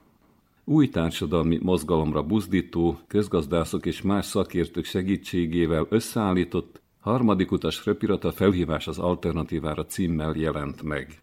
Új 0.65 0.89
társadalmi 0.89 1.59
mozgalomra 1.63 2.23
buzdító, 2.23 2.99
közgazdászok 3.07 3.87
és 3.87 4.03
más 4.03 4.27
szakértők 4.27 4.85
segítségével 4.85 5.87
összeállított 5.89 6.81
harmadik 7.01 7.53
utas 7.53 7.87
röpirata 7.87 8.33
felhívás 8.33 8.89
az 8.89 8.99
alternatívára 8.99 9.87
címmel 9.87 10.35
jelent 10.37 10.83
meg. 10.83 11.23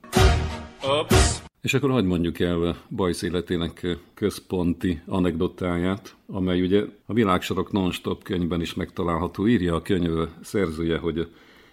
Oops. 0.89 1.43
És 1.63 1.75
akkor 1.75 1.91
hagyd 1.91 2.07
mondjuk 2.07 2.39
el 2.39 2.77
Bajsz 2.91 3.23
életének 3.23 3.99
központi 4.15 5.01
anekdotáját, 5.07 6.17
amely 6.27 6.63
ugye 6.63 6.85
a 7.07 7.13
Világsorok 7.13 7.73
non-stop 7.73 8.23
könyvben 8.23 8.61
is 8.61 8.75
megtalálható. 8.75 9.47
Írja 9.47 9.75
a 9.75 9.83
könyv 9.83 10.29
szerzője, 10.41 10.99
hogy 10.99 11.29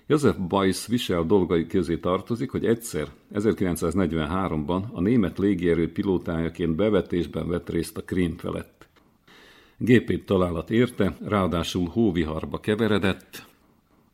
József 0.10 0.36
Bajsz 0.38 0.88
visel 0.88 1.24
dolgai 1.24 1.68
közé 1.68 1.98
tartozik, 1.98 2.52
hogy 2.52 2.66
egyszer, 2.66 3.08
1943-ban 3.34 4.92
a 4.92 5.02
német 5.02 5.38
légierő 5.38 5.92
pilótájaként 5.92 6.76
bevetésben 6.76 7.48
vett 7.48 7.70
részt 7.70 7.98
a 7.98 8.02
Krím 8.02 8.38
felett. 8.38 8.88
Gépét 9.78 10.26
találat 10.26 10.72
érte, 10.72 11.18
ráadásul 11.26 11.88
hóviharba 11.88 12.60
keveredett, 12.60 13.46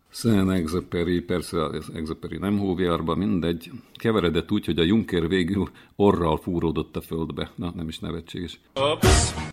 Szent 0.09 0.51
Exuperi, 0.51 1.21
persze 1.21 1.63
az 1.63 1.91
Exuperi 1.93 2.37
nem 2.37 2.57
hóviharba, 2.57 3.15
mindegy, 3.15 3.71
keveredett 3.93 4.51
úgy, 4.51 4.65
hogy 4.65 4.79
a 4.79 4.83
Juncker 4.83 5.27
végül 5.27 5.69
orral 5.95 6.37
fúródott 6.37 6.95
a 6.95 7.01
földbe. 7.01 7.51
Na, 7.55 7.71
nem 7.75 7.87
is 7.87 7.99
nevetséges. 7.99 8.59
Oops. 8.73 9.51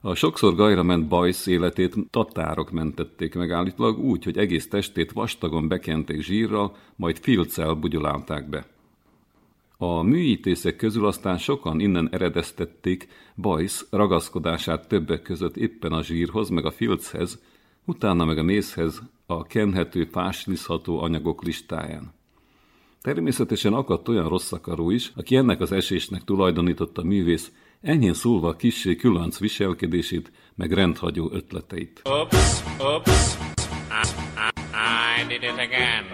A 0.00 0.14
sokszor 0.14 0.54
gajra 0.54 0.82
ment 0.82 1.08
Bajsz 1.08 1.46
életét 1.46 1.94
tatárok 2.10 2.70
mentették 2.70 3.34
meg 3.34 3.50
állítólag 3.50 3.98
úgy, 3.98 4.24
hogy 4.24 4.38
egész 4.38 4.68
testét 4.68 5.12
vastagon 5.12 5.68
bekenték 5.68 6.20
zsírral, 6.20 6.76
majd 6.96 7.18
filccel 7.18 7.74
bugyolálták 7.74 8.48
be. 8.48 8.66
A 9.76 10.02
műítészek 10.02 10.76
közül 10.76 11.06
aztán 11.06 11.38
sokan 11.38 11.80
innen 11.80 12.08
eredeztették 12.12 13.08
Bajsz 13.36 13.86
ragaszkodását 13.90 14.88
többek 14.88 15.22
között 15.22 15.56
éppen 15.56 15.92
a 15.92 16.02
zsírhoz, 16.02 16.48
meg 16.48 16.64
a 16.64 16.70
filchez, 16.70 17.42
utána 17.84 18.24
meg 18.24 18.38
a 18.38 18.42
mézhez 18.42 19.02
a 19.26 19.42
kenhető, 19.42 20.04
fáslizható 20.04 21.00
anyagok 21.00 21.42
listáján. 21.42 22.12
Természetesen 23.00 23.72
akadt 23.72 24.08
olyan 24.08 24.28
rossz 24.28 24.52
akaró 24.52 24.90
is, 24.90 25.12
aki 25.16 25.36
ennek 25.36 25.60
az 25.60 25.72
esésnek 25.72 26.24
tulajdonította 26.24 27.02
művész 27.02 27.52
Enyhén 27.80 28.14
szólva 28.14 28.56
kissé 28.56 28.96
különc 28.96 29.38
viselkedését, 29.38 30.32
meg 30.54 30.72
rendhagyó 30.72 31.30
ötleteit. 31.32 32.02
Oops, 32.04 32.62
oops, 32.80 33.36
I, 33.90 34.08
I, 34.36 35.22
I 35.22 35.26
did 35.26 35.42
it 35.42 35.58
again. 35.58 36.04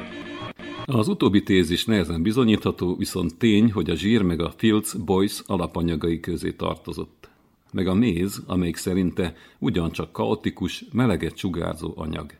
Az 0.84 1.08
utóbbi 1.08 1.42
tézis 1.42 1.84
nehezen 1.84 2.22
bizonyítható, 2.22 2.96
viszont 2.96 3.36
tény, 3.36 3.72
hogy 3.72 3.90
a 3.90 3.94
zsír 3.94 4.22
meg 4.22 4.40
a 4.40 4.52
filc 4.56 4.92
Boyce 4.94 5.42
alapanyagai 5.46 6.20
közé 6.20 6.52
tartozott. 6.52 7.28
Meg 7.72 7.86
a 7.86 7.94
méz, 7.94 8.42
amelyik 8.46 8.76
szerinte 8.76 9.36
ugyancsak 9.58 10.12
kaotikus, 10.12 10.84
meleget 10.92 11.36
sugárzó 11.36 11.92
anyag. 11.96 12.32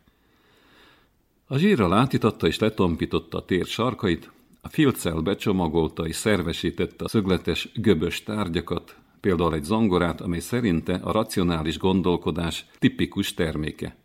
A 1.47 1.57
zsírral 1.57 1.93
átitatta 1.93 2.47
és 2.47 2.59
letompította 2.59 3.37
a 3.37 3.45
tér 3.45 3.65
sarkait, 3.65 4.31
a 4.61 4.69
filccel 4.69 5.19
becsomagolta 5.19 6.07
és 6.07 6.15
szervesítette 6.15 7.03
a 7.03 7.07
szögletes, 7.07 7.69
göbös 7.73 8.23
tárgyakat, 8.23 8.95
például 9.25 9.53
egy 9.53 9.63
zongorát, 9.63 10.21
amely 10.21 10.39
szerinte 10.39 10.99
a 11.03 11.11
racionális 11.11 11.77
gondolkodás 11.77 12.65
tipikus 12.79 13.33
terméke. 13.33 13.95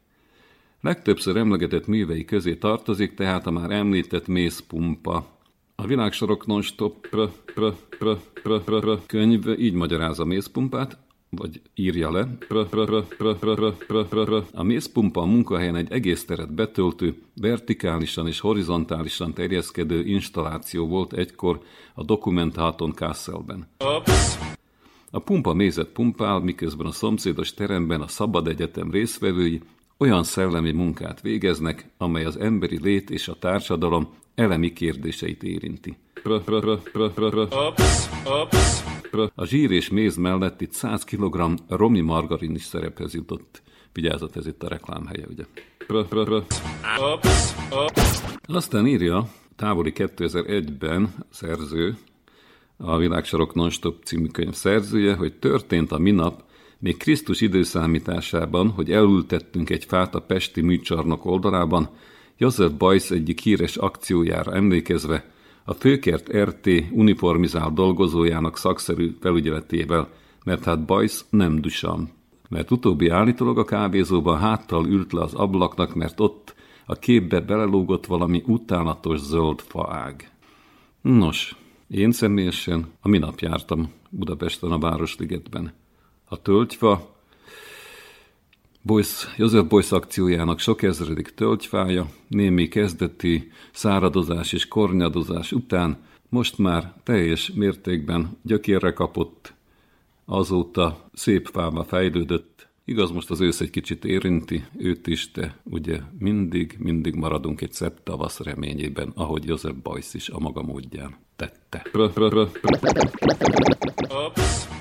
Legtöbbször 0.80 1.36
emlegetett 1.36 1.86
művei 1.86 2.24
közé 2.24 2.54
tartozik 2.54 3.14
tehát 3.14 3.46
a 3.46 3.50
már 3.50 3.70
említett 3.70 4.26
mézpumpa. 4.26 5.26
A 5.74 5.86
világsorok 5.86 6.46
non-stop 6.46 7.08
pr, 7.08 7.28
pr, 7.54 7.72
pr, 7.98 8.16
pr, 8.42 8.60
pr, 8.62 8.80
pr, 8.80 8.98
könyv 9.06 9.60
így 9.60 9.72
magyarázza 9.72 10.22
a 10.22 10.26
mészpumpát, 10.26 10.98
vagy 11.30 11.60
írja 11.74 12.10
le. 12.10 12.28
Pr, 12.48 12.68
pr, 12.68 14.06
pr, 14.08 14.42
a 14.52 14.62
mézpumpa 14.62 15.20
a 15.20 15.26
munkahelyen 15.26 15.76
egy 15.76 15.92
egész 15.92 16.24
teret 16.24 16.54
betöltő, 16.54 17.14
vertikálisan 17.40 18.26
és 18.26 18.40
horizontálisan 18.40 19.34
terjeszkedő 19.34 20.04
installáció 20.04 20.86
volt 20.86 21.12
egykor 21.12 21.60
a 21.94 22.04
Dokumentáton 22.04 22.92
Kasselben. 22.92 23.68
Oops. 23.78 24.49
A 25.12 25.18
pumpa 25.18 25.54
mézet 25.54 25.88
pumpál, 25.88 26.38
miközben 26.38 26.86
a 26.86 26.90
szomszédos 26.90 27.54
teremben 27.54 28.00
a 28.00 28.06
Szabad 28.06 28.48
Egyetem 28.48 28.90
részvevői 28.90 29.60
olyan 29.98 30.24
szellemi 30.24 30.72
munkát 30.72 31.20
végeznek, 31.20 31.90
amely 31.98 32.24
az 32.24 32.36
emberi 32.36 32.78
lét 32.82 33.10
és 33.10 33.28
a 33.28 33.34
társadalom 33.38 34.08
elemi 34.34 34.72
kérdéseit 34.72 35.42
érinti. 35.42 35.96
A 39.34 39.44
zsír 39.44 39.70
és 39.70 39.90
méz 39.90 40.16
mellett 40.16 40.60
itt 40.60 40.72
100 40.72 41.04
kg 41.04 41.42
romi 41.68 42.00
margarin 42.00 42.54
is 42.54 42.62
szerephez 42.62 43.14
jutott. 43.14 43.62
Vigyázat, 43.92 44.36
ez 44.36 44.46
itt 44.46 44.62
a 44.62 44.68
reklámhelye, 44.68 45.26
ugye? 45.28 45.44
Aztán 48.42 48.86
írja 48.86 49.28
távoli 49.56 49.92
2001-ben 49.94 51.14
szerző, 51.30 51.96
a 52.82 52.96
Világsorok 52.96 53.54
Nonstop 53.54 54.04
című 54.04 54.26
könyv 54.26 54.52
szerzője, 54.52 55.14
hogy 55.14 55.32
történt 55.32 55.92
a 55.92 55.98
minap, 55.98 56.42
még 56.78 56.96
Krisztus 56.96 57.40
időszámításában, 57.40 58.70
hogy 58.70 58.90
elültettünk 58.90 59.70
egy 59.70 59.84
fát 59.84 60.14
a 60.14 60.20
Pesti 60.20 60.60
műcsarnok 60.60 61.24
oldalában, 61.24 61.88
József 62.36 62.72
Bajsz 62.72 63.10
egyik 63.10 63.40
híres 63.40 63.76
akciójára 63.76 64.52
emlékezve, 64.52 65.30
a 65.64 65.72
Főkert 65.72 66.36
RT 66.36 66.68
uniformizált 66.90 67.74
dolgozójának 67.74 68.58
szakszerű 68.58 69.16
felügyeletével, 69.20 70.08
mert 70.44 70.64
hát 70.64 70.84
Bajsz 70.84 71.24
nem 71.30 71.60
dusam. 71.60 72.10
Mert 72.48 72.70
utóbbi 72.70 73.08
állítólag 73.08 73.58
a 73.58 73.64
kávézóban 73.64 74.38
háttal 74.38 74.86
ült 74.86 75.12
le 75.12 75.20
az 75.20 75.34
ablaknak, 75.34 75.94
mert 75.94 76.20
ott 76.20 76.54
a 76.86 76.94
képbe 76.94 77.40
belelógott 77.40 78.06
valami 78.06 78.42
utálatos 78.46 79.18
zöld 79.18 79.60
faág. 79.60 80.30
Nos, 81.00 81.56
én 81.90 82.12
személyesen 82.12 82.92
a 83.00 83.08
minap 83.08 83.38
jártam 83.38 83.92
Budapesten 84.10 84.70
a 84.70 84.78
Városligetben. 84.78 85.72
A 86.24 86.42
tölgyfa, 86.42 87.18
Boyce, 88.82 89.28
József 89.36 89.64
Boyce 89.66 89.96
akciójának 89.96 90.58
sok 90.58 90.82
ezredik 90.82 91.28
tölgyfája, 91.28 92.06
némi 92.28 92.68
kezdeti 92.68 93.50
száradozás 93.72 94.52
és 94.52 94.68
kornyadozás 94.68 95.52
után 95.52 95.98
most 96.28 96.58
már 96.58 96.94
teljes 97.02 97.52
mértékben 97.54 98.38
gyökérre 98.42 98.92
kapott, 98.92 99.54
azóta 100.24 101.08
szép 101.12 101.48
fába 101.52 101.84
fejlődött. 101.84 102.49
Igaz, 102.84 103.10
most 103.10 103.30
az 103.30 103.40
ősz 103.40 103.60
egy 103.60 103.70
kicsit 103.70 104.04
érinti 104.04 104.64
őt 104.76 105.06
is, 105.06 105.30
de 105.32 105.56
ugye 105.64 105.98
mindig, 106.18 106.76
mindig 106.78 107.14
maradunk 107.14 107.60
egy 107.60 107.72
szebb 107.72 108.02
tavasz 108.02 108.40
reményében, 108.40 109.12
ahogy 109.14 109.44
József 109.44 109.74
Boyce 109.82 110.10
is 110.12 110.28
a 110.28 110.38
maga 110.38 110.62
módján 110.62 111.16
tette. 111.36 111.82
Oops, 111.92 112.16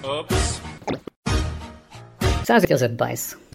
oops, 0.03 0.61
100 2.43 2.69
József 2.69 2.91
Bajsz. 2.91 3.48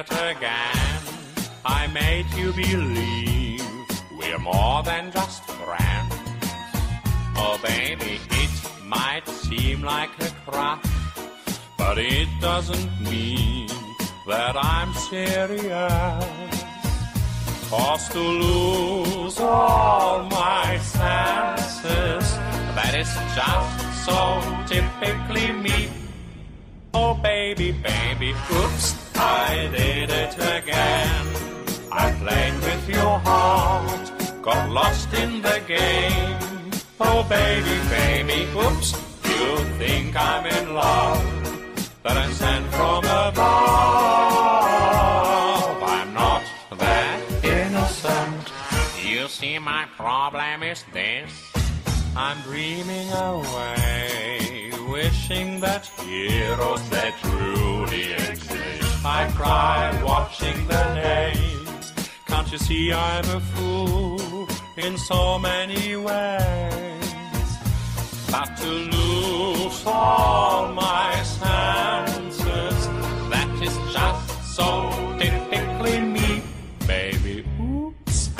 It 0.00 0.10
again. 0.12 1.00
I 1.64 1.86
made 1.88 2.26
you 2.34 2.52
believe 2.52 3.62
we're 4.18 4.38
more 4.38 4.82
than 4.82 5.12
just 5.12 5.44
friends. 5.44 6.14
Oh, 7.36 7.58
baby, 7.62 8.18
it 8.30 8.50
might 8.86 9.26
seem 9.28 9.82
like 9.82 10.10
a 10.20 10.30
crush, 10.46 10.84
but 11.76 11.98
it 11.98 12.28
doesn't 12.40 12.90
mean 13.02 13.68
that 14.26 14.56
I'm 14.56 14.92
serious. 14.94 16.54
Cause 17.68 18.08
to 18.08 18.18
lose 18.18 19.38
all 19.38 20.24
my 20.24 20.78
senses, 20.78 22.26
that 22.76 22.94
is 23.02 23.12
just 23.36 24.04
so 24.06 24.18
typically 24.66 25.52
me. 25.52 25.90
Oh, 26.94 27.14
baby, 27.14 27.72
baby, 27.72 28.34
oops, 28.52 28.99
I 29.22 29.68
did 29.76 30.08
it 30.10 30.34
again. 30.58 31.26
I 31.92 32.12
played 32.22 32.54
with 32.66 32.88
your 32.88 33.18
heart, 33.28 34.12
got 34.42 34.70
lost 34.70 35.12
in 35.12 35.42
the 35.42 35.60
game. 35.66 36.70
Oh, 36.98 37.22
baby, 37.28 37.76
baby, 37.96 38.48
oops, 38.56 38.88
you 39.24 39.46
think 39.78 40.16
I'm 40.16 40.46
in 40.46 40.74
love, 40.74 41.22
But 42.02 42.16
I'm 42.16 42.32
sent 42.32 42.66
from 42.72 43.04
above. 43.04 43.36
I'm 45.96 46.14
not 46.14 46.42
that 46.78 47.20
innocent. 47.44 48.52
You 49.04 49.28
see, 49.28 49.58
my 49.58 49.84
problem 49.96 50.62
is 50.62 50.84
this. 50.94 51.30
I'm 52.16 52.38
dreaming 52.42 53.10
away, 53.12 54.72
wishing 54.88 55.60
that 55.60 55.84
heroes 55.86 56.88
that 56.90 57.14
truly 57.22 58.12
exist. 58.12 58.79
I 59.02 59.32
cried 59.34 60.04
watching 60.04 60.68
the 60.68 60.94
names. 60.94 61.92
Can't 62.26 62.52
you 62.52 62.58
see 62.58 62.92
I'm 62.92 63.24
a 63.30 63.40
fool 63.40 64.46
in 64.76 64.98
so 64.98 65.38
many 65.38 65.96
ways? 65.96 67.50
But 68.30 68.56
to 68.58 68.68
lose 68.68 69.82
all 69.86 70.68
my 70.74 71.22
senses, 71.22 72.88
that 73.30 73.48
is 73.62 73.74
just 73.90 74.54
so 74.54 75.16
typically 75.18 76.00
me, 76.00 76.42
baby. 76.86 77.46
Oops, 77.58 78.30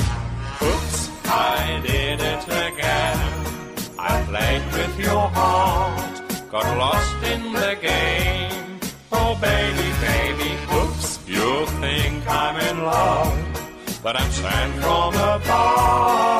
oops, 0.62 1.10
I 1.24 1.80
did 1.86 2.20
it 2.20 2.44
again. 2.44 3.18
I 3.98 4.22
played 4.28 4.64
with 4.74 4.98
your 5.00 5.26
heart, 5.28 6.22
got 6.50 6.76
lost 6.76 6.99
I'm 12.30 12.56
in 12.70 12.84
love, 12.84 14.00
but 14.02 14.16
I'm 14.16 14.30
sent 14.30 14.74
from 14.82 15.14
above. 15.14 16.39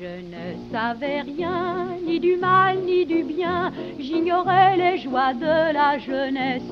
Je 0.00 0.20
ne 0.32 0.72
savais 0.72 1.20
rien, 1.20 1.88
ni 2.06 2.18
du 2.18 2.36
mal, 2.36 2.78
ni 2.78 3.04
du 3.04 3.22
bien. 3.22 3.72
J'ignorais 3.98 4.76
les 4.76 4.98
joies 4.98 5.34
de 5.34 5.72
la 5.72 5.98
jeunesse. 5.98 6.62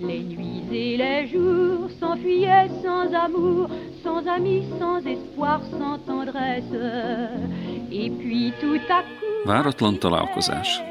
Les 0.00 0.22
nuits 0.22 0.62
et 0.70 0.96
les 0.96 1.26
jours 1.26 1.90
s'enfuyaient 1.98 2.70
sans 2.82 3.12
amour, 3.12 3.68
sans 4.02 4.26
amis, 4.26 4.64
sans 4.78 4.98
espoir, 5.04 5.60
sans 5.70 5.98
tendresse. 5.98 6.78
Et 7.90 8.10
puis 8.10 8.52
tout 8.60 8.80
à 8.88 9.02
coup... 9.02 9.46
Váratlan 9.46 9.98
találkozás. 9.98 10.82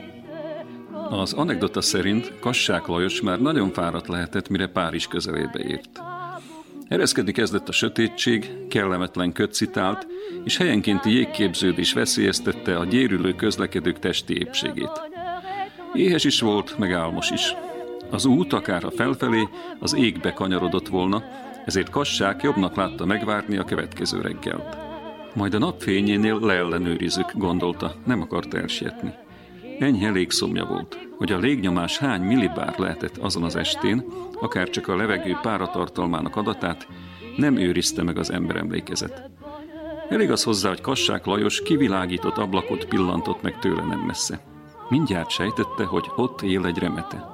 Az 1.09 1.33
anekdota 1.33 1.81
szerint 1.81 2.39
Kassák 2.39 2.87
Lajos 2.87 3.21
már 3.21 3.41
nagyon 3.41 3.71
fáradt 3.71 4.07
lehetett, 4.07 4.49
mire 4.49 4.67
Párizs 4.67 5.07
közelébe 5.07 5.59
ért. 5.59 6.01
Ereszkedni 6.87 7.31
kezdett 7.31 7.69
a 7.69 7.71
sötétség, 7.71 8.51
kellemetlen 8.69 9.31
köt 9.31 9.53
citált, 9.53 10.07
és 10.43 10.57
helyenkénti 10.57 11.11
jégképződés 11.11 11.93
veszélyeztette 11.93 12.77
a 12.77 12.85
gyérülő 12.85 13.33
közlekedők 13.33 13.99
testi 13.99 14.37
épségét. 14.37 15.01
Éhes 15.93 16.23
is 16.23 16.41
volt, 16.41 16.77
meg 16.77 16.93
álmos 16.93 17.31
is. 17.31 17.55
Az 18.11 18.25
út 18.25 18.53
akár 18.53 18.83
a 18.85 18.91
felfelé, 18.91 19.47
az 19.79 19.95
égbe 19.95 20.33
kanyarodott 20.33 20.87
volna, 20.87 21.23
ezért 21.65 21.89
Kassák 21.89 22.43
jobbnak 22.43 22.75
látta 22.75 23.05
megvárni 23.05 23.57
a 23.57 23.63
következő 23.63 24.21
reggelt. 24.21 24.77
Majd 25.35 25.53
a 25.53 25.57
napfényénél 25.57 26.39
leellenőrizzük, 26.39 27.31
gondolta, 27.33 27.95
nem 28.05 28.21
akart 28.21 28.53
elsietni. 28.53 29.13
Enyhe 29.79 30.09
légszomja 30.09 30.65
volt, 30.65 31.07
hogy 31.23 31.31
a 31.31 31.37
légnyomás 31.37 31.97
hány 31.97 32.21
millibár 32.21 32.73
lehetett 32.77 33.17
azon 33.17 33.43
az 33.43 33.55
estén, 33.55 34.05
akár 34.41 34.69
csak 34.69 34.87
a 34.87 34.95
levegő 34.95 35.37
páratartalmának 35.41 36.35
adatát, 36.35 36.87
nem 37.37 37.57
őrizte 37.57 38.03
meg 38.03 38.17
az 38.17 38.31
ember 38.31 38.55
emlékezet. 38.55 39.29
Elég 40.09 40.31
az 40.31 40.43
hozzá, 40.43 40.69
hogy 40.69 40.81
Kassák 40.81 41.25
Lajos 41.25 41.61
kivilágított 41.61 42.37
ablakot 42.37 42.85
pillantott 42.85 43.41
meg 43.41 43.59
tőle 43.59 43.83
nem 43.83 43.99
messze. 43.99 44.39
Mindjárt 44.89 45.29
sejtette, 45.29 45.83
hogy 45.83 46.05
ott 46.15 46.41
él 46.41 46.65
egy 46.65 46.77
remete. 46.77 47.29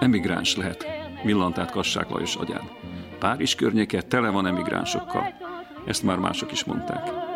Emigráns 0.00 0.56
lehet, 0.56 0.86
villant 1.24 1.58
át 1.58 1.70
Kassák 1.70 2.10
Lajos 2.10 2.36
agyán. 2.36 2.70
Párizs 3.18 3.54
környéke 3.54 4.02
tele 4.02 4.30
van 4.30 4.46
emigránsokkal. 4.46 5.34
Ezt 5.86 6.02
már 6.02 6.18
mások 6.18 6.52
is 6.52 6.64
mondták. 6.64 7.33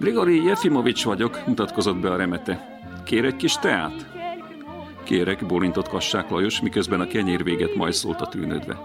Grigori 0.00 0.44
Jefimovics 0.44 1.04
vagyok, 1.04 1.46
mutatkozott 1.46 1.96
be 1.96 2.10
a 2.10 2.16
remete. 2.16 2.80
Kér 3.04 3.24
egy 3.24 3.36
kis 3.36 3.54
teát? 3.54 4.06
Kérek, 5.04 5.46
bólintott 5.46 5.88
Kassák 5.88 6.30
Lajos, 6.30 6.60
miközben 6.60 7.00
a 7.00 7.06
kenyér 7.06 7.44
véget 7.44 7.74
majszolta 7.74 8.26
tűnődve. 8.26 8.78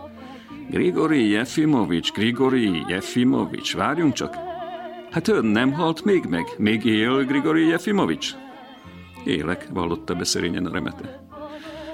Grigori 0.69 1.29
Jefimovics, 1.29 2.11
Grigori 2.11 2.83
Jefimovics, 2.87 3.75
várjunk 3.75 4.13
csak. 4.13 4.35
Hát 5.11 5.27
ön 5.27 5.45
nem 5.45 5.71
halt 5.73 6.03
még 6.03 6.25
meg? 6.29 6.45
Még 6.57 6.85
él 6.85 7.23
Grigori 7.23 7.67
Jefimovics? 7.67 8.31
Élek, 9.23 9.67
vallotta 9.73 10.15
be 10.15 10.23
szerényen 10.23 10.65
a 10.65 10.71
remete. 10.71 11.24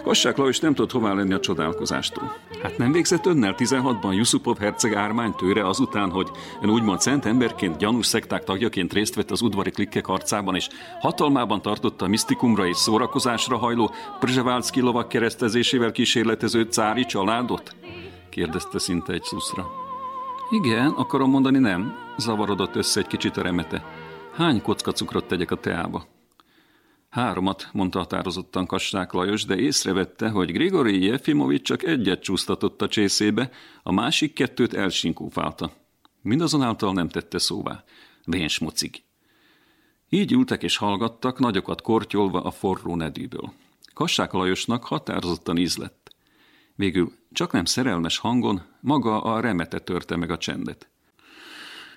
Kassák 0.03 0.37
Lajos 0.37 0.59
nem 0.59 0.73
tudott 0.73 0.91
hová 0.91 1.13
lenni 1.13 1.33
a 1.33 1.39
csodálkozástól. 1.39 2.37
Hát 2.63 2.77
nem 2.77 2.91
végzett 2.91 3.25
önnel 3.25 3.55
16-ban 3.57 4.15
Yusupov 4.15 4.57
herceg 4.57 4.95
ármány 4.95 5.35
tőre 5.35 5.67
azután, 5.67 6.09
hogy 6.09 6.29
ön 6.61 6.69
úgymond 6.69 7.01
szent 7.01 7.25
emberként, 7.25 7.77
gyanús 7.77 8.05
szekták 8.05 8.43
tagjaként 8.43 8.93
részt 8.93 9.15
vett 9.15 9.31
az 9.31 9.41
udvari 9.41 9.69
klikkek 9.69 10.05
harcában, 10.05 10.55
és 10.55 10.67
hatalmában 10.99 11.61
tartotta 11.61 12.05
a 12.05 12.07
misztikumra 12.07 12.67
és 12.67 12.77
szórakozásra 12.77 13.57
hajló 13.57 13.93
Przsevalszki 14.19 14.79
lovak 14.79 15.07
keresztezésével 15.07 15.91
kísérletező 15.91 16.61
cári 16.61 17.05
családot? 17.05 17.75
kérdezte 18.29 18.79
szinte 18.79 19.13
egy 19.13 19.23
szuszra. 19.23 19.67
Igen, 20.49 20.87
akarom 20.89 21.29
mondani 21.29 21.57
nem, 21.57 21.95
zavarodott 22.17 22.75
össze 22.75 22.99
egy 22.99 23.07
kicsit 23.07 23.37
a 23.37 23.41
remete. 23.41 23.85
Hány 24.35 24.61
kocka 24.61 24.91
cukrot 24.91 25.25
tegyek 25.25 25.51
a 25.51 25.55
teába? 25.55 26.10
Háromat, 27.11 27.69
mondta 27.73 27.99
határozottan 27.99 28.65
Kassák 28.65 29.11
Lajos, 29.11 29.45
de 29.45 29.57
észrevette, 29.57 30.29
hogy 30.29 30.51
Grigori 30.51 31.03
Jefimovics 31.03 31.61
csak 31.61 31.83
egyet 31.83 32.21
csúsztatott 32.21 32.81
a 32.81 32.87
csészébe, 32.87 33.51
a 33.83 33.91
másik 33.91 34.33
kettőt 34.33 34.73
elsinkófálta. 34.73 35.71
Mindazonáltal 36.21 36.93
nem 36.93 37.09
tette 37.09 37.37
szóvá. 37.37 37.83
Vén 38.25 38.47
smucig. 38.47 39.03
Így 40.09 40.31
ültek 40.31 40.63
és 40.63 40.77
hallgattak, 40.77 41.39
nagyokat 41.39 41.81
kortyolva 41.81 42.41
a 42.41 42.51
forró 42.51 42.95
nedűből. 42.95 43.53
Kassák 43.93 44.31
Lajosnak 44.31 44.83
határozottan 44.83 45.57
íz 45.57 45.77
lett. 45.77 46.15
Végül 46.75 47.11
csak 47.31 47.51
nem 47.51 47.65
szerelmes 47.65 48.17
hangon 48.17 48.61
maga 48.79 49.21
a 49.21 49.39
remete 49.39 49.79
törte 49.79 50.15
meg 50.15 50.31
a 50.31 50.37
csendet. 50.37 50.89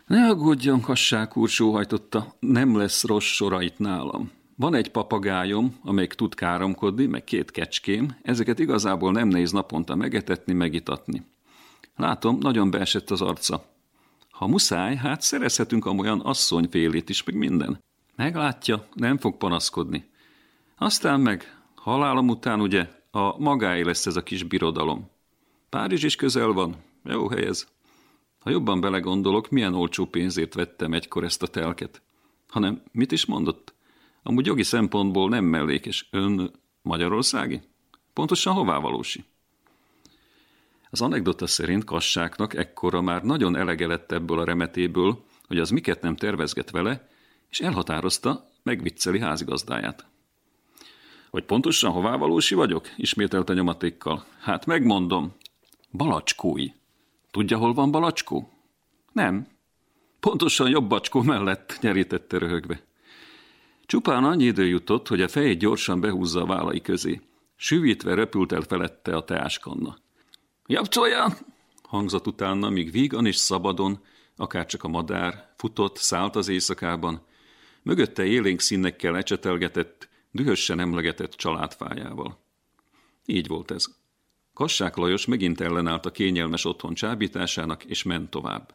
Ne 0.06 0.26
aggódjon, 0.26 0.80
Kassák 0.80 1.36
úr, 1.36 1.48
sóhajtotta, 1.48 2.34
nem 2.38 2.76
lesz 2.76 3.04
rossz 3.04 3.24
sora 3.24 3.62
itt 3.62 3.78
nálam. 3.78 4.30
Van 4.56 4.74
egy 4.74 4.90
papagájom, 4.90 5.78
amelyik 5.82 6.12
tud 6.12 6.34
káromkodni, 6.34 7.06
meg 7.06 7.24
két 7.24 7.50
kecském, 7.50 8.16
ezeket 8.22 8.58
igazából 8.58 9.12
nem 9.12 9.28
néz 9.28 9.52
naponta 9.52 9.94
megetetni, 9.94 10.52
megitatni. 10.52 11.22
Látom, 11.96 12.38
nagyon 12.38 12.70
beesett 12.70 13.10
az 13.10 13.20
arca. 13.20 13.64
Ha 14.30 14.46
muszáj, 14.46 14.96
hát 14.96 15.22
szerezhetünk 15.22 15.86
amolyan 15.86 16.20
asszonyfélét 16.20 17.08
is, 17.08 17.24
meg 17.24 17.34
minden. 17.34 17.82
Meglátja, 18.16 18.86
nem 18.92 19.18
fog 19.18 19.36
panaszkodni. 19.36 20.10
Aztán 20.76 21.20
meg, 21.20 21.58
halálom 21.74 22.28
után 22.28 22.60
ugye, 22.60 22.88
a 23.10 23.38
magáé 23.38 23.82
lesz 23.82 24.06
ez 24.06 24.16
a 24.16 24.22
kis 24.22 24.42
birodalom. 24.42 25.10
Párizs 25.68 26.02
is 26.02 26.16
közel 26.16 26.52
van, 26.52 26.76
jó 27.04 27.28
hely 27.28 27.46
ez. 27.46 27.66
Ha 28.38 28.50
jobban 28.50 28.80
belegondolok, 28.80 29.50
milyen 29.50 29.74
olcsó 29.74 30.06
pénzért 30.06 30.54
vettem 30.54 30.92
egykor 30.92 31.24
ezt 31.24 31.42
a 31.42 31.46
telket. 31.46 32.02
Hanem 32.48 32.82
mit 32.92 33.12
is 33.12 33.26
mondott? 33.26 33.73
Amúgy 34.26 34.46
jogi 34.46 34.62
szempontból 34.62 35.28
nem 35.28 35.44
mellékes. 35.44 36.08
Ön 36.10 36.50
magyarországi? 36.82 37.60
Pontosan 38.12 38.54
hová 38.54 38.78
valósi? 38.78 39.24
Az 40.90 41.00
anekdota 41.00 41.46
szerint 41.46 41.84
Kassáknak 41.84 42.54
ekkora 42.54 43.00
már 43.00 43.22
nagyon 43.22 43.56
elege 43.56 43.86
lett 43.86 44.12
ebből 44.12 44.38
a 44.38 44.44
remetéből, 44.44 45.24
hogy 45.46 45.58
az 45.58 45.70
miket 45.70 46.02
nem 46.02 46.16
tervezget 46.16 46.70
vele, 46.70 47.08
és 47.50 47.60
elhatározta, 47.60 48.48
megvicceli 48.62 49.20
házigazdáját. 49.20 50.06
Hogy 51.30 51.44
pontosan 51.44 51.92
hová 51.92 52.16
valósi 52.16 52.54
vagyok? 52.54 52.88
ismételte 52.96 53.54
nyomatékkal. 53.54 54.24
Hát 54.38 54.66
megmondom. 54.66 55.32
Balacskói. 55.92 56.68
Tudja, 57.30 57.58
hol 57.58 57.74
van 57.74 57.90
Balacskó? 57.90 58.50
Nem. 59.12 59.46
Pontosan 60.20 60.68
jobb 60.68 60.88
bacskó 60.88 61.22
mellett, 61.22 61.78
nyerítette 61.80 62.38
röhögve. 62.38 62.80
Csupán 63.94 64.24
annyi 64.24 64.44
idő 64.44 64.66
jutott, 64.66 65.08
hogy 65.08 65.20
a 65.20 65.28
fejét 65.28 65.58
gyorsan 65.58 66.00
behúzza 66.00 66.42
a 66.42 66.46
vállai 66.46 66.80
közé. 66.80 67.20
Süvítve 67.56 68.14
repült 68.14 68.52
el 68.52 68.60
felette 68.60 69.16
a 69.16 69.24
teáskanna. 69.24 69.98
Japcsolja! 70.66 71.38
hangzott 71.82 72.26
utána, 72.26 72.68
míg 72.68 72.90
vígan 72.90 73.26
és 73.26 73.36
szabadon, 73.36 74.00
akárcsak 74.36 74.84
a 74.84 74.88
madár, 74.88 75.54
futott, 75.56 75.96
szállt 75.96 76.36
az 76.36 76.48
éjszakában, 76.48 77.22
mögötte 77.82 78.24
élénk 78.24 78.60
színekkel 78.60 79.16
ecsetelgetett, 79.16 80.08
dühösen 80.30 80.80
emlegetett 80.80 81.32
családfájával. 81.32 82.38
Így 83.26 83.46
volt 83.46 83.70
ez. 83.70 83.86
Kassák 84.54 84.96
Lajos 84.96 85.26
megint 85.26 85.60
ellenállt 85.60 86.06
a 86.06 86.10
kényelmes 86.10 86.64
otthon 86.64 86.94
csábításának, 86.94 87.84
és 87.84 88.02
ment 88.02 88.30
tovább. 88.30 88.74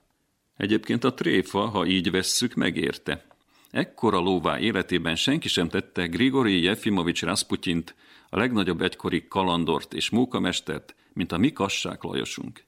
Egyébként 0.57 1.03
a 1.03 1.13
tréfa, 1.13 1.67
ha 1.67 1.86
így 1.86 2.11
vesszük, 2.11 2.53
megérte. 2.53 3.29
Ekkora 3.72 4.20
lóvá 4.20 4.59
életében 4.59 5.15
senki 5.15 5.47
sem 5.47 5.70
tette 5.70 6.05
Grigori 6.05 6.61
Jefimovics 6.61 7.22
Rasputyint, 7.22 7.95
a 8.30 8.38
legnagyobb 8.38 8.82
egykori 8.82 9.28
kalandort 9.28 9.93
és 9.93 10.09
mókamestert, 10.09 10.95
mint 11.13 11.32
a 11.32 11.38
mi 11.38 11.51
Kassák 11.51 12.03
Lajosunk. 12.03 12.63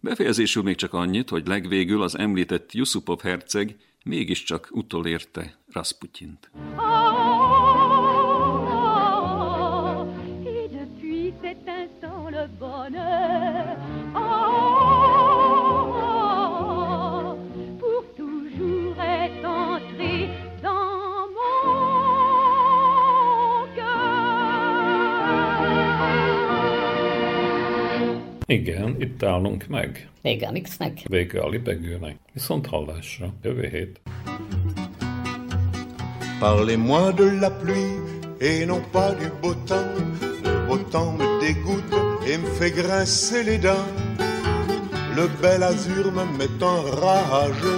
Befejezésül 0.00 0.62
még 0.62 0.76
csak 0.76 0.92
annyit, 0.92 1.28
hogy 1.28 1.46
legvégül 1.46 2.02
az 2.02 2.18
említett 2.18 2.72
Yusupov 2.72 3.20
herceg 3.20 3.76
mégiscsak 4.04 4.68
utolérte 4.70 5.58
Rasputyint. 5.72 6.50
Et 6.54 6.95
Igen, 28.48 28.96
itt 28.98 29.22
állunk 29.22 29.66
meg. 29.68 30.08
Vége 30.22 30.46
a 30.46 30.50
mixnek. 30.50 31.02
Vége 31.08 31.40
a 31.40 31.48
libegőnek. 31.48 32.16
Viszont 32.32 32.66
hallásra. 32.66 33.32
Jövő 33.42 33.68
hét. 33.68 34.00
Parlez-moi 36.40 37.12
de 37.12 37.38
la 37.40 37.50
pluie 37.50 38.00
et 38.38 38.66
non 38.66 38.82
pas 38.92 39.14
du 39.18 39.30
beau 39.40 39.54
temps. 39.54 39.96
Le 40.44 40.66
beau 40.66 40.78
temps 40.90 41.16
me 41.18 41.40
dégoûte 41.40 41.94
et 42.26 42.38
me 42.38 42.46
fait 42.46 42.74
grincer 42.74 43.42
les 43.44 43.58
dents. 43.58 43.86
Le 45.16 45.28
bel 45.40 45.62
azur 45.62 46.12
me 46.12 46.24
met 46.36 46.62
en 46.62 46.82
rage, 47.00 47.70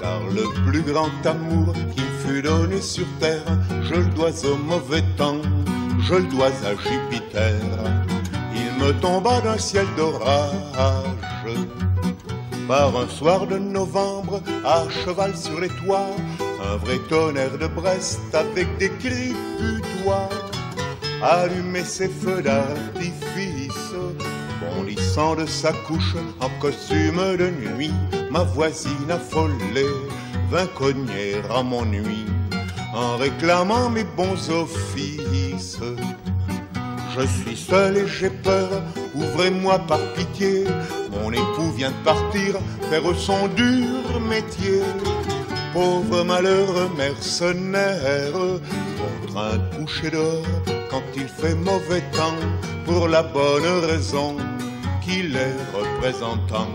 car 0.00 0.20
le 0.30 0.44
plus 0.66 0.82
grand 0.82 1.26
amour 1.26 1.72
qui 1.94 2.02
me 2.02 2.18
fut 2.26 2.42
donné 2.42 2.80
sur 2.80 3.06
terre, 3.20 3.58
je 3.82 3.94
le 3.94 4.14
dois 4.16 4.44
au 4.44 4.56
mauvais 4.56 5.04
temps, 5.16 5.42
je 6.00 6.14
le 6.14 6.28
dois 6.28 6.52
à 6.66 6.74
Jupiter. 6.74 8.01
Me 8.82 8.92
tomba 9.00 9.40
d'un 9.40 9.58
ciel 9.58 9.86
d'orage. 9.96 10.50
Par 12.66 12.96
un 12.96 13.06
soir 13.06 13.46
de 13.46 13.56
novembre, 13.56 14.42
à 14.64 14.82
cheval 14.90 15.36
sur 15.36 15.60
les 15.60 15.68
toits, 15.68 16.16
un 16.60 16.76
vrai 16.78 16.98
tonnerre 17.08 17.58
de 17.58 17.68
Brest 17.68 18.34
avec 18.34 18.66
des 18.78 18.90
cris 18.90 19.34
butois. 19.60 20.28
Allumer 21.22 21.84
ses 21.84 22.08
feux 22.08 22.42
d'artifice, 22.42 23.94
bondissant 24.60 25.36
de 25.36 25.46
sa 25.46 25.72
couche 25.86 26.16
en 26.40 26.50
costume 26.60 27.36
de 27.36 27.50
nuit, 27.50 27.94
ma 28.32 28.42
voisine 28.42 29.10
affolée 29.10 29.94
vint 30.50 30.66
cogner 30.66 31.36
à 31.56 31.62
mon 31.62 31.84
nuit 31.84 32.26
en 32.94 33.16
réclamant 33.16 33.90
mes 33.90 34.04
bons 34.04 34.50
offices. 34.50 35.78
Je 37.14 37.26
suis 37.26 37.56
seul 37.56 37.98
et 37.98 38.08
j'ai 38.08 38.30
peur, 38.30 38.70
ouvrez-moi 39.14 39.78
par 39.80 40.00
pitié. 40.14 40.64
Mon 41.10 41.30
époux 41.30 41.70
vient 41.76 41.90
de 41.90 42.04
partir 42.04 42.58
faire 42.88 43.02
son 43.16 43.48
dur 43.48 44.20
métier. 44.20 44.80
Pauvre 45.74 46.24
malheureux 46.24 46.90
mercenaire, 46.96 48.32
contraint 48.98 49.58
de 49.58 49.76
coucher 49.76 50.10
dehors 50.10 50.46
quand 50.90 51.02
il 51.14 51.28
fait 51.28 51.54
mauvais 51.54 52.02
temps, 52.12 52.40
pour 52.86 53.08
la 53.08 53.22
bonne 53.22 53.84
raison 53.84 54.36
qu'il 55.02 55.36
est 55.36 55.56
représentant 55.74 56.68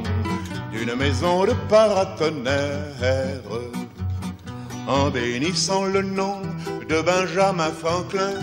d'une 0.72 0.96
maison 0.96 1.46
de 1.46 1.54
paratonnerre. 1.70 3.44
En 4.88 5.10
bénissant 5.10 5.86
le 5.86 6.02
nom 6.02 6.42
de 6.90 7.02
Benjamin 7.02 7.72
Franklin, 7.72 8.40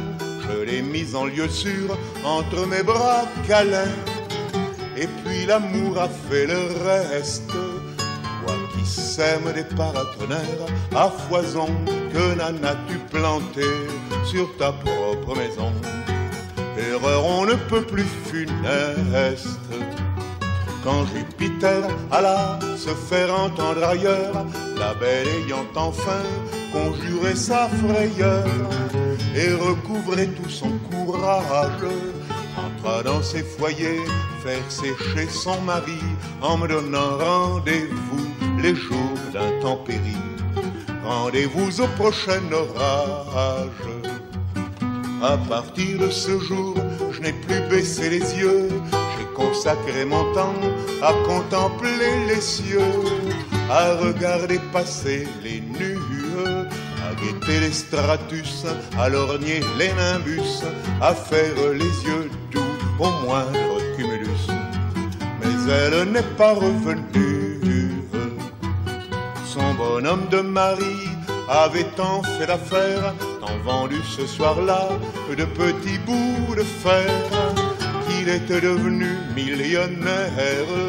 je 0.49 0.63
l'ai 0.63 0.83
mis 0.83 1.15
en 1.15 1.27
lieu 1.27 1.49
sûr 1.49 1.97
entre 2.25 2.67
mes 2.67 2.83
bras 2.83 3.25
câlins. 3.47 3.97
Et 4.97 5.07
puis 5.07 5.47
l'amour 5.47 5.99
a 5.99 6.09
fait 6.09 6.47
le 6.47 6.61
reste. 6.85 7.49
Toi 7.51 8.55
qui 8.73 8.87
sèmes 8.87 9.53
des 9.55 9.65
paratonnerres 9.77 10.67
à 10.95 11.09
foison, 11.09 11.69
que 12.13 12.35
n'en 12.39 12.63
as-tu 12.63 12.99
planté 13.11 13.67
sur 14.25 14.49
ta 14.57 14.73
propre 14.73 15.37
maison 15.37 15.73
Erreur, 16.77 17.25
on 17.25 17.47
ne 17.47 17.55
peut 17.55 17.83
plus 17.83 18.07
funeste. 18.27 19.59
Quand 20.83 21.07
Jupiter 21.07 21.83
alla 22.11 22.59
se 22.77 22.91
faire 22.91 23.33
entendre 23.35 23.83
ailleurs, 23.83 24.45
la 24.77 24.93
belle 24.95 25.27
ayant 25.47 25.65
enfin 25.77 26.23
conjuré 26.73 27.35
sa 27.35 27.69
frayeur 27.69 28.45
et 29.35 29.53
recouvré 29.55 30.29
tout 30.29 30.49
son 30.49 30.71
courage, 30.91 31.85
entra 32.57 33.03
dans 33.03 33.23
ses 33.23 33.43
foyers 33.43 34.05
faire 34.43 34.71
sécher 34.71 35.29
son 35.29 35.61
mari 35.63 36.01
en 36.41 36.57
me 36.57 36.69
donnant 36.69 37.19
rendez-vous 37.19 38.27
les 38.63 38.75
jours 38.75 39.19
d'intempérie. 39.33 40.29
Rendez-vous 41.05 41.81
au 41.81 41.87
prochain 41.99 42.41
orage. 42.53 43.71
À 45.23 45.37
partir 45.49 45.99
de 45.99 46.11
ce 46.11 46.39
jour, 46.39 46.75
je 47.13 47.21
n'ai 47.21 47.33
plus 47.33 47.61
baissé 47.71 48.11
les 48.11 48.39
yeux, 48.39 48.69
j'ai 48.93 49.27
consacré 49.35 50.05
mon 50.05 50.33
temps 50.35 50.55
à 51.03 51.13
contempler 51.27 52.27
les 52.29 52.41
cieux, 52.41 52.93
à 53.71 53.95
regarder 53.95 54.61
passer 54.73 55.27
les 55.43 55.61
nues, 55.61 55.99
à 57.05 57.15
guetter 57.15 57.61
les 57.61 57.73
stratus, 57.73 58.65
à 58.99 59.09
lorgner 59.09 59.61
les 59.79 59.93
nimbus, 59.93 60.65
à 61.01 61.15
faire 61.15 61.73
les 61.73 61.95
yeux 62.09 62.31
doux 62.51 62.75
au 62.99 63.11
moindre 63.25 63.79
cumulus. 63.97 64.47
Mais 65.41 65.73
elle 65.73 66.11
n'est 66.13 66.31
pas 66.37 66.55
revenue. 66.55 67.61
Son 69.45 69.75
bonhomme 69.75 70.27
de 70.31 70.41
mari 70.41 70.99
avait 71.49 71.91
tant 71.97 72.23
fait 72.23 72.47
d'affaires, 72.47 73.15
tant 73.41 73.59
vendu 73.65 74.01
ce 74.17 74.27
soir-là 74.27 74.89
de 75.37 75.45
petits 75.45 75.99
bouts 76.07 76.55
de 76.57 76.63
fer, 76.63 77.09
qu'il 78.07 78.29
était 78.29 78.61
devenu 78.61 79.11
millionnaire. 79.35 80.33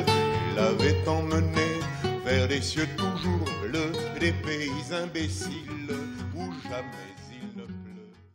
Il 0.08 0.56
l'avait 0.56 1.08
emmené 1.08 1.68
vers 2.26 2.48
des 2.48 2.62
cieux 2.62 2.88
toujours 2.98 3.45
des 4.26 4.32
pays 4.32 4.94
imbéciles 5.04 5.94
où 6.36 6.52
jamais 6.68 7.15